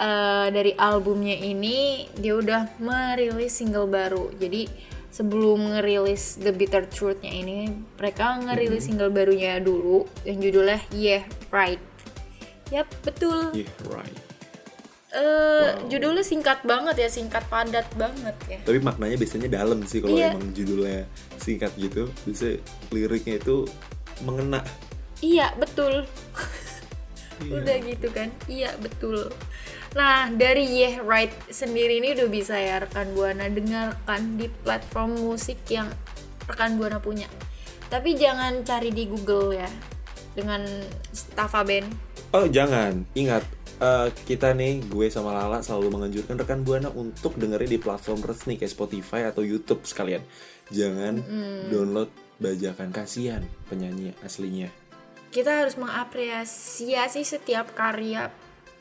eh, 0.00 0.48
dari 0.48 0.72
albumnya 0.72 1.36
ini 1.36 2.08
dia 2.16 2.32
udah 2.40 2.80
merilis 2.80 3.60
single 3.60 3.92
baru 3.92 4.32
jadi 4.40 4.64
sebelum 5.12 5.76
ngerilis 5.76 6.40
The 6.40 6.48
Bitter 6.56 6.88
Truth-nya 6.88 7.28
ini 7.28 7.76
mereka 8.00 8.40
ngerilis 8.40 8.88
single 8.88 9.12
barunya 9.12 9.60
dulu 9.60 10.08
yang 10.24 10.40
judulnya 10.40 10.80
Yeah 10.96 11.28
Right 11.52 11.82
Yap 12.72 12.88
betul 13.04 13.52
Yeah, 13.52 13.68
right. 13.92 14.16
Eh, 15.08 15.88
judulnya 15.88 16.20
singkat 16.20 16.60
banget 16.68 17.00
ya 17.00 17.08
singkat 17.08 17.40
padat 17.48 17.88
banget 17.96 18.36
ya 18.44 18.60
Tapi 18.60 18.76
maknanya 18.84 19.16
biasanya 19.16 19.48
dalam 19.48 19.80
sih 19.88 20.04
kalau 20.04 20.20
Iya. 20.20 20.36
emang 20.36 20.52
judulnya 20.52 21.08
singkat 21.40 21.72
gitu. 21.80 22.12
Bisa 22.28 22.60
liriknya 22.92 23.40
itu 23.40 23.64
mengena. 24.20 24.60
Iya 25.24 25.56
betul. 25.56 26.04
Iya. 27.40 27.54
Udah 27.56 27.76
gitu 27.88 28.08
kan? 28.12 28.28
Iya 28.50 28.74
betul. 28.82 29.32
Nah 29.96 30.28
dari 30.28 30.68
Yeah 30.68 31.00
Right 31.00 31.32
sendiri 31.48 32.04
ini 32.04 32.12
udah 32.12 32.28
bisa 32.28 32.60
ya 32.60 32.84
rekan 32.84 33.14
buana 33.16 33.48
dengarkan 33.48 34.36
di 34.36 34.52
platform 34.60 35.16
musik 35.16 35.56
yang 35.72 35.88
rekan 36.44 36.76
buana 36.76 37.00
punya. 37.00 37.30
Tapi 37.88 38.12
jangan 38.12 38.60
cari 38.60 38.92
di 38.92 39.08
Google 39.08 39.56
ya 39.56 39.70
dengan 40.36 40.68
Stava 41.16 41.64
Band. 41.64 41.88
Oh 42.36 42.44
jangan, 42.44 43.08
ingat 43.16 43.40
eh, 43.78 44.08
kita 44.24 44.52
nih 44.52 44.84
gue 44.84 45.06
sama 45.08 45.32
Lala 45.32 45.60
selalu 45.60 45.94
menganjurkan 45.94 46.36
rekan 46.36 46.60
buana 46.60 46.90
untuk 46.90 47.34
dengerin 47.34 47.68
di 47.68 47.78
platform 47.78 48.22
resmi 48.22 48.54
kayak 48.54 48.70
Spotify 48.70 49.26
atau 49.26 49.40
YouTube 49.40 49.82
sekalian. 49.82 50.22
Jangan 50.68 51.22
download 51.66 52.10
bajakan 52.36 52.90
kasihan 52.90 53.40
penyanyi 53.66 54.14
aslinya. 54.20 54.68
kita 55.28 55.60
harus 55.60 55.76
mengapresiasi 55.76 57.20
setiap 57.20 57.74
karya 57.74 58.32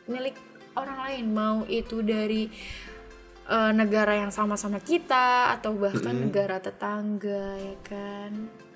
milik 0.06 0.32
orang 0.74 1.00
lain 1.04 1.26
mau 1.28 1.58
itu 1.66 2.00
dari 2.00 2.48
eh, 3.46 3.72
negara 3.74 4.16
yang 4.16 4.32
sama-sama 4.32 4.80
kita 4.80 5.52
atau 5.52 5.76
bahkan 5.76 6.16
Mm-mm. 6.16 6.24
negara 6.32 6.60
tetangga 6.60 7.58
ya 7.58 7.76
kan 7.84 8.32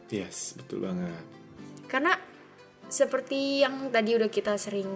Yes, 0.09 0.59
betul 0.59 0.83
banget. 0.83 1.23
karena 1.87 2.19
seperti 2.87 3.63
yang 3.63 3.87
tadi 3.87 4.19
udah 4.19 4.27
kita 4.27 4.59
sering 4.59 4.91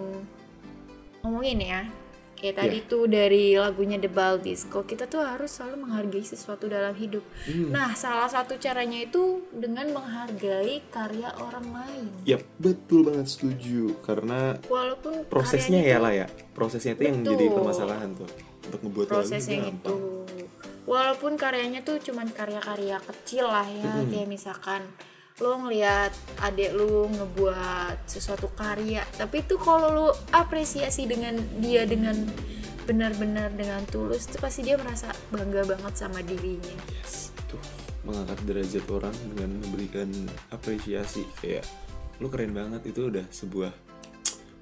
ngomongin 1.20 1.60
ya 1.60 1.80
kayak 2.34 2.56
tadi 2.58 2.78
Iya. 2.78 2.86
tuh 2.86 3.04
dari 3.06 3.44
lagunya 3.54 3.96
The 3.96 4.08
Baldies 4.08 4.64
kok 4.64 4.84
kita 4.84 5.04
tuh 5.04 5.20
harus 5.20 5.48
selalu 5.50 5.76
menghargai 5.82 6.20
sesuatu 6.20 6.66
dalam 6.66 6.92
hidup 6.92 7.24
Hmm. 7.44 7.72
nah 7.72 7.92
salah 7.92 8.28
satu 8.28 8.56
caranya 8.56 9.00
itu 9.00 9.40
dengan 9.50 9.88
menghargai 9.90 10.84
karya 10.86 11.32
orang 11.34 11.64
lain 11.66 12.04
Yap, 12.24 12.44
betul 12.56 13.04
banget 13.04 13.26
setuju 13.26 13.96
karena 14.02 14.60
walaupun 14.66 15.24
prosesnya 15.26 15.80
ya 15.80 15.96
lah 15.96 16.12
ya. 16.14 16.26
Prosesnya 16.52 16.92
itu 16.92 17.04
yang 17.04 17.20
Betul. 17.20 17.32
jadi 17.32 17.46
permasalahan 17.50 18.10
tuh 18.12 18.28
untuk 18.62 18.80
ngebuat 18.82 19.06
lagu 19.06 19.14
prosesnya 19.18 19.58
gampang. 19.62 19.76
itu 19.76 19.96
walaupun 20.84 21.32
karyanya 21.34 21.80
tuh 21.82 21.98
cuman 21.98 22.28
karya-karya 22.30 22.96
kecil 23.02 23.44
lah 23.44 23.64
ya 23.64 23.92
Mm-mm. 23.96 24.08
kayak 24.08 24.28
misalkan 24.28 24.82
lo 25.36 25.60
ngelihat 25.60 26.16
adek 26.40 26.72
lu 26.72 27.12
ngebuat 27.12 28.08
sesuatu 28.08 28.48
karya 28.56 29.04
tapi 29.20 29.44
itu 29.44 29.60
kalau 29.60 29.92
lo 29.92 30.08
apresiasi 30.32 31.04
dengan 31.04 31.36
dia 31.60 31.84
dengan 31.84 32.16
benar-benar 32.86 33.50
dengan 33.52 33.82
tulus 33.90 34.30
tuh 34.30 34.38
pasti 34.38 34.62
dia 34.62 34.78
merasa 34.78 35.10
bangga 35.34 35.66
banget 35.66 35.92
sama 35.98 36.22
dirinya. 36.22 36.72
Yes, 37.02 37.34
tuh 37.50 37.58
mengangkat 38.06 38.38
derajat 38.46 38.86
orang 38.86 39.16
dengan 39.34 39.50
memberikan 39.66 40.08
apresiasi. 40.54 41.26
Kayak 41.42 41.66
lu 42.22 42.30
keren 42.30 42.54
banget 42.54 42.86
itu 42.86 43.10
udah 43.10 43.26
sebuah 43.28 43.74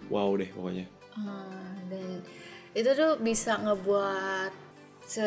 wow 0.09 0.33
deh 0.41 0.49
pokoknya. 0.57 0.89
Ah, 1.21 1.77
dan 1.93 2.25
itu 2.73 2.91
tuh 2.97 3.21
bisa 3.21 3.61
ngebuat 3.61 4.65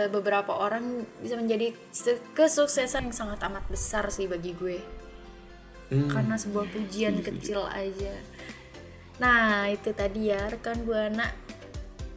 beberapa 0.10 0.58
orang 0.58 1.06
bisa 1.22 1.38
menjadi 1.38 1.70
se- 1.94 2.26
kesuksesan 2.34 3.08
yang 3.08 3.16
sangat 3.16 3.46
amat 3.46 3.62
besar 3.70 4.10
sih 4.10 4.26
bagi 4.26 4.58
gue 4.58 4.82
Hmm, 5.88 6.12
karena 6.12 6.36
sebuah 6.36 6.68
pujian 6.68 7.24
kecil 7.24 7.64
aja. 7.64 8.14
Nah, 9.18 9.72
itu 9.72 9.96
tadi 9.96 10.30
ya 10.30 10.52
rekan 10.52 10.84
Buana 10.84 11.32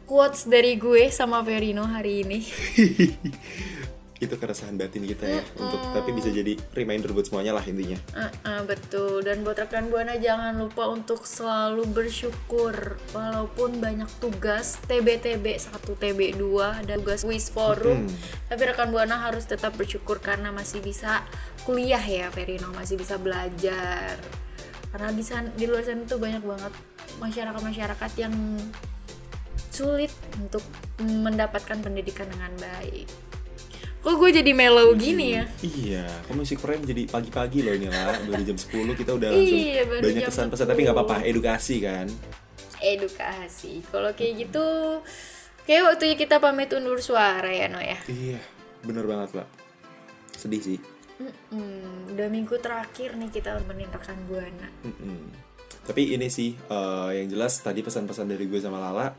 quotes 0.05 0.43
dari 0.43 0.75
gue 0.75 1.07
sama 1.07 1.39
Verino 1.39 1.87
hari 1.87 2.27
ini. 2.27 2.39
itu 4.21 4.37
keresahan 4.37 4.77
batin 4.77 5.01
kita 5.01 5.25
ya 5.25 5.41
untuk 5.57 5.81
tapi 5.97 6.13
bisa 6.13 6.29
jadi 6.29 6.53
reminder 6.77 7.09
buat 7.09 7.25
semuanya 7.25 7.57
lah 7.57 7.65
intinya. 7.65 7.97
Uh, 8.13 8.29
uh, 8.45 8.61
betul. 8.69 9.25
Dan 9.25 9.41
buat 9.41 9.57
rekan 9.57 9.89
Buana 9.89 10.13
jangan 10.21 10.61
lupa 10.61 10.85
untuk 10.93 11.25
selalu 11.25 11.89
bersyukur 11.89 13.01
walaupun 13.17 13.81
banyak 13.81 14.07
tugas 14.21 14.77
TB-TB 14.85 15.41
1 15.41 15.73
TB 15.73 16.37
2 16.37 16.85
dan 16.85 17.01
tugas 17.01 17.25
quiz 17.25 17.49
forum. 17.49 18.05
Mm. 18.05 18.13
Tapi 18.45 18.61
rekan 18.69 18.93
Buana 18.93 19.25
harus 19.25 19.49
tetap 19.49 19.73
bersyukur 19.73 20.21
karena 20.21 20.53
masih 20.53 20.85
bisa 20.85 21.25
kuliah 21.65 22.01
ya 22.01 22.29
Verino, 22.29 22.69
masih 22.77 23.01
bisa 23.01 23.17
belajar. 23.17 24.21
Karena 24.93 25.09
di 25.09 25.25
sana 25.25 25.49
di 25.57 25.65
luar 25.65 25.81
sana 25.81 26.05
tuh 26.05 26.21
banyak 26.21 26.45
banget 26.45 26.73
masyarakat-masyarakat 27.17 28.11
yang 28.21 28.33
sulit 29.73 30.13
untuk 30.37 30.61
mendapatkan 31.01 31.81
pendidikan 31.81 32.29
dengan 32.29 32.53
baik. 32.61 33.30
Kok 34.01 34.15
gue 34.17 34.29
jadi 34.33 34.51
mellow 34.51 34.97
gini 34.97 35.37
ya? 35.37 35.45
Iya, 35.61 36.05
kok 36.25 36.33
musik 36.33 36.57
prime 36.57 36.81
jadi 36.81 37.05
pagi-pagi 37.05 37.61
loh 37.61 37.73
ini 37.73 37.85
lah 37.85 38.17
Baru 38.25 38.41
jam 38.41 38.57
10 38.57 38.97
kita 38.97 39.11
udah 39.13 39.29
langsung 39.29 39.59
Iya, 39.61 39.81
baru 39.85 40.01
banyak 40.01 40.21
jam 40.21 40.29
kesan-pesan 40.33 40.65
Tapi 40.65 40.79
nggak 40.81 40.95
10. 40.95 40.99
apa-apa, 40.99 41.15
edukasi 41.21 41.75
kan 41.79 42.07
edukasi. 42.81 43.85
Kalau 43.85 44.09
kayak 44.11 44.33
gitu, 44.41 44.65
kayak 45.63 45.85
waktu 45.85 46.17
kita 46.17 46.41
pamit 46.41 46.73
undur 46.73 46.97
suara 46.97 47.45
ya 47.47 47.69
No 47.69 47.77
ya. 47.77 47.93
Iya, 48.09 48.41
bener 48.81 49.05
banget 49.05 49.37
lah 49.37 49.47
Sedih 50.33 50.57
sih 50.59 50.79
Mm-mm, 51.21 52.17
udah 52.17 52.27
minggu 52.33 52.57
terakhir 52.57 53.13
nih 53.13 53.29
kita 53.29 53.53
menindakan 53.69 54.17
buana. 54.25 54.65
Mm-mm. 54.81 55.29
Tapi 55.85 56.17
ini 56.17 56.33
sih 56.33 56.57
eh, 56.57 57.09
yang 57.13 57.29
jelas 57.29 57.61
tadi 57.61 57.85
pesan-pesan 57.85 58.25
dari 58.25 58.49
gue 58.49 58.57
sama 58.57 58.81
Lala 58.81 59.13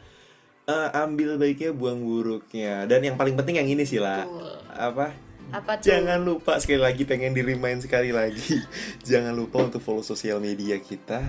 eh, 0.72 1.02
ambil 1.04 1.36
baiknya 1.36 1.70
buang 1.70 2.00
buruknya. 2.00 2.88
Dan 2.88 3.04
yang 3.04 3.16
paling 3.16 3.36
penting 3.36 3.60
yang 3.60 3.68
ini 3.68 3.84
sih 3.84 4.00
lah. 4.00 4.24
Apa? 4.72 5.12
Apa 5.52 5.76
tuh? 5.76 5.84
jangan 5.84 6.24
lupa 6.24 6.56
sekali 6.56 6.80
lagi 6.80 7.04
pengen 7.04 7.36
di 7.36 7.44
remind 7.44 7.84
sekali 7.84 8.08
lagi. 8.08 8.56
Jangan 9.04 9.36
lupa 9.36 9.60
untuk 9.60 9.84
follow 9.84 10.00
sosial 10.00 10.40
media 10.40 10.80
kita. 10.80 11.20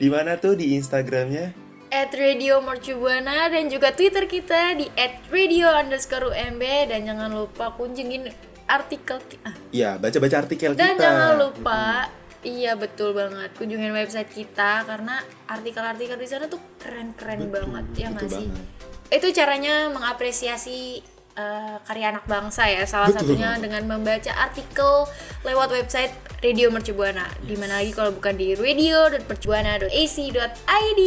Di 0.00 0.08
mana 0.08 0.40
tuh? 0.40 0.56
Di 0.56 0.72
Instagramnya? 0.72 1.52
At 1.88 2.12
Radio 2.12 2.64
Mercubuana 2.64 3.52
dan 3.52 3.68
juga 3.68 3.92
Twitter 3.92 4.24
kita 4.24 4.72
di 4.72 4.88
at 4.92 5.20
radio 5.28 5.68
underscore 5.68 6.32
UMB 6.32 6.60
dan 6.88 7.00
jangan 7.04 7.28
lupa 7.28 7.72
kunjungin 7.72 8.28
artikel 8.68 9.16
ki- 9.24 9.40
ah, 9.44 9.56
ya 9.72 9.96
baca-baca 9.96 10.44
artikel 10.44 10.76
dan 10.76 10.96
kita. 10.96 11.04
jangan 11.08 11.30
lupa 11.40 12.12
iya 12.42 12.74
betul 12.74 13.12
banget. 13.12 13.50
Kunjungin 13.54 13.90
website 13.90 14.30
kita 14.30 14.84
karena 14.84 15.18
artikel-artikel 15.46 16.14
di 16.14 16.28
sana 16.28 16.46
tuh 16.46 16.60
keren-keren 16.78 17.46
Betul, 17.46 17.54
banget 17.54 17.84
ya 17.96 18.06
nggak 18.10 18.30
sih? 18.30 18.48
banget. 18.48 18.66
itu 19.08 19.32
caranya 19.32 19.88
mengapresiasi 19.88 21.00
eh, 21.32 21.76
karya 21.80 22.12
anak 22.12 22.28
bangsa 22.28 22.68
ya 22.68 22.84
salah 22.84 23.08
Betul. 23.08 23.40
satunya 23.40 23.56
dengan 23.56 23.88
membaca 23.88 24.28
artikel 24.36 25.08
lewat 25.42 25.72
website 25.72 26.12
Radio 26.38 26.68
Mercubuana. 26.68 27.24
Di 27.40 27.56
mana 27.56 27.80
lagi 27.80 27.90
kalau 27.90 28.12
bukan 28.12 28.36
di 28.36 28.52
radio.mercubuana.ac.id 28.52 31.02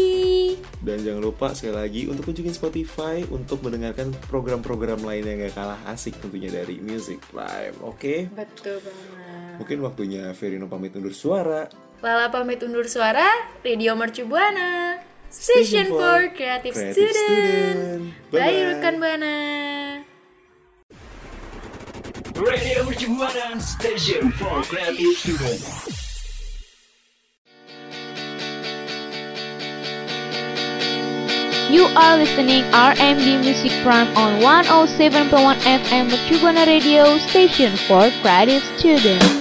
dan 0.81 0.97
jangan 1.05 1.21
lupa 1.21 1.53
sekali 1.53 1.77
lagi 1.77 2.01
untuk 2.09 2.25
kunjungin 2.25 2.51
Spotify 2.51 3.21
untuk 3.29 3.61
mendengarkan 3.61 4.11
program-program 4.27 5.05
lain 5.05 5.23
yang 5.23 5.37
gak 5.45 5.53
kalah 5.53 5.77
asik 5.87 6.17
tentunya 6.17 6.49
dari 6.49 6.81
Music 6.81 7.21
Prime 7.29 7.77
oke? 7.85 8.33
Betul 8.33 8.81
banget 8.81 9.20
mungkin 9.61 9.77
waktunya 9.85 10.33
Verino 10.33 10.65
pamit 10.65 10.97
undur 10.97 11.13
suara 11.13 11.69
Lala 12.01 12.33
pamit 12.33 12.57
undur 12.65 12.89
suara 12.89 13.29
Radio 13.61 13.93
Mercubuana 13.93 14.97
Station 15.31 15.87
for 15.87 16.27
Creative, 16.35 16.75
Student. 16.75 18.11
Bye, 18.35 18.51
Bye-bye. 18.51 18.63
rekan 18.67 18.93
Buana. 18.99 19.35
Radio 22.35 22.83
Mercubuana 22.83 23.55
Station 23.63 24.27
for 24.35 24.59
Creative 24.67 25.15
Students. 25.15 25.87
You 31.71 31.87
are 31.95 32.19
listening 32.19 32.67
RMB 32.75 33.23
Music 33.39 33.71
Prime 33.87 34.11
on 34.19 34.43
107.1 34.43 35.31
FM 35.63 36.11
Mercubuana 36.11 36.67
Radio 36.67 37.15
Station 37.31 37.71
for 37.87 38.11
Creative 38.19 38.59
Students. 38.75 39.40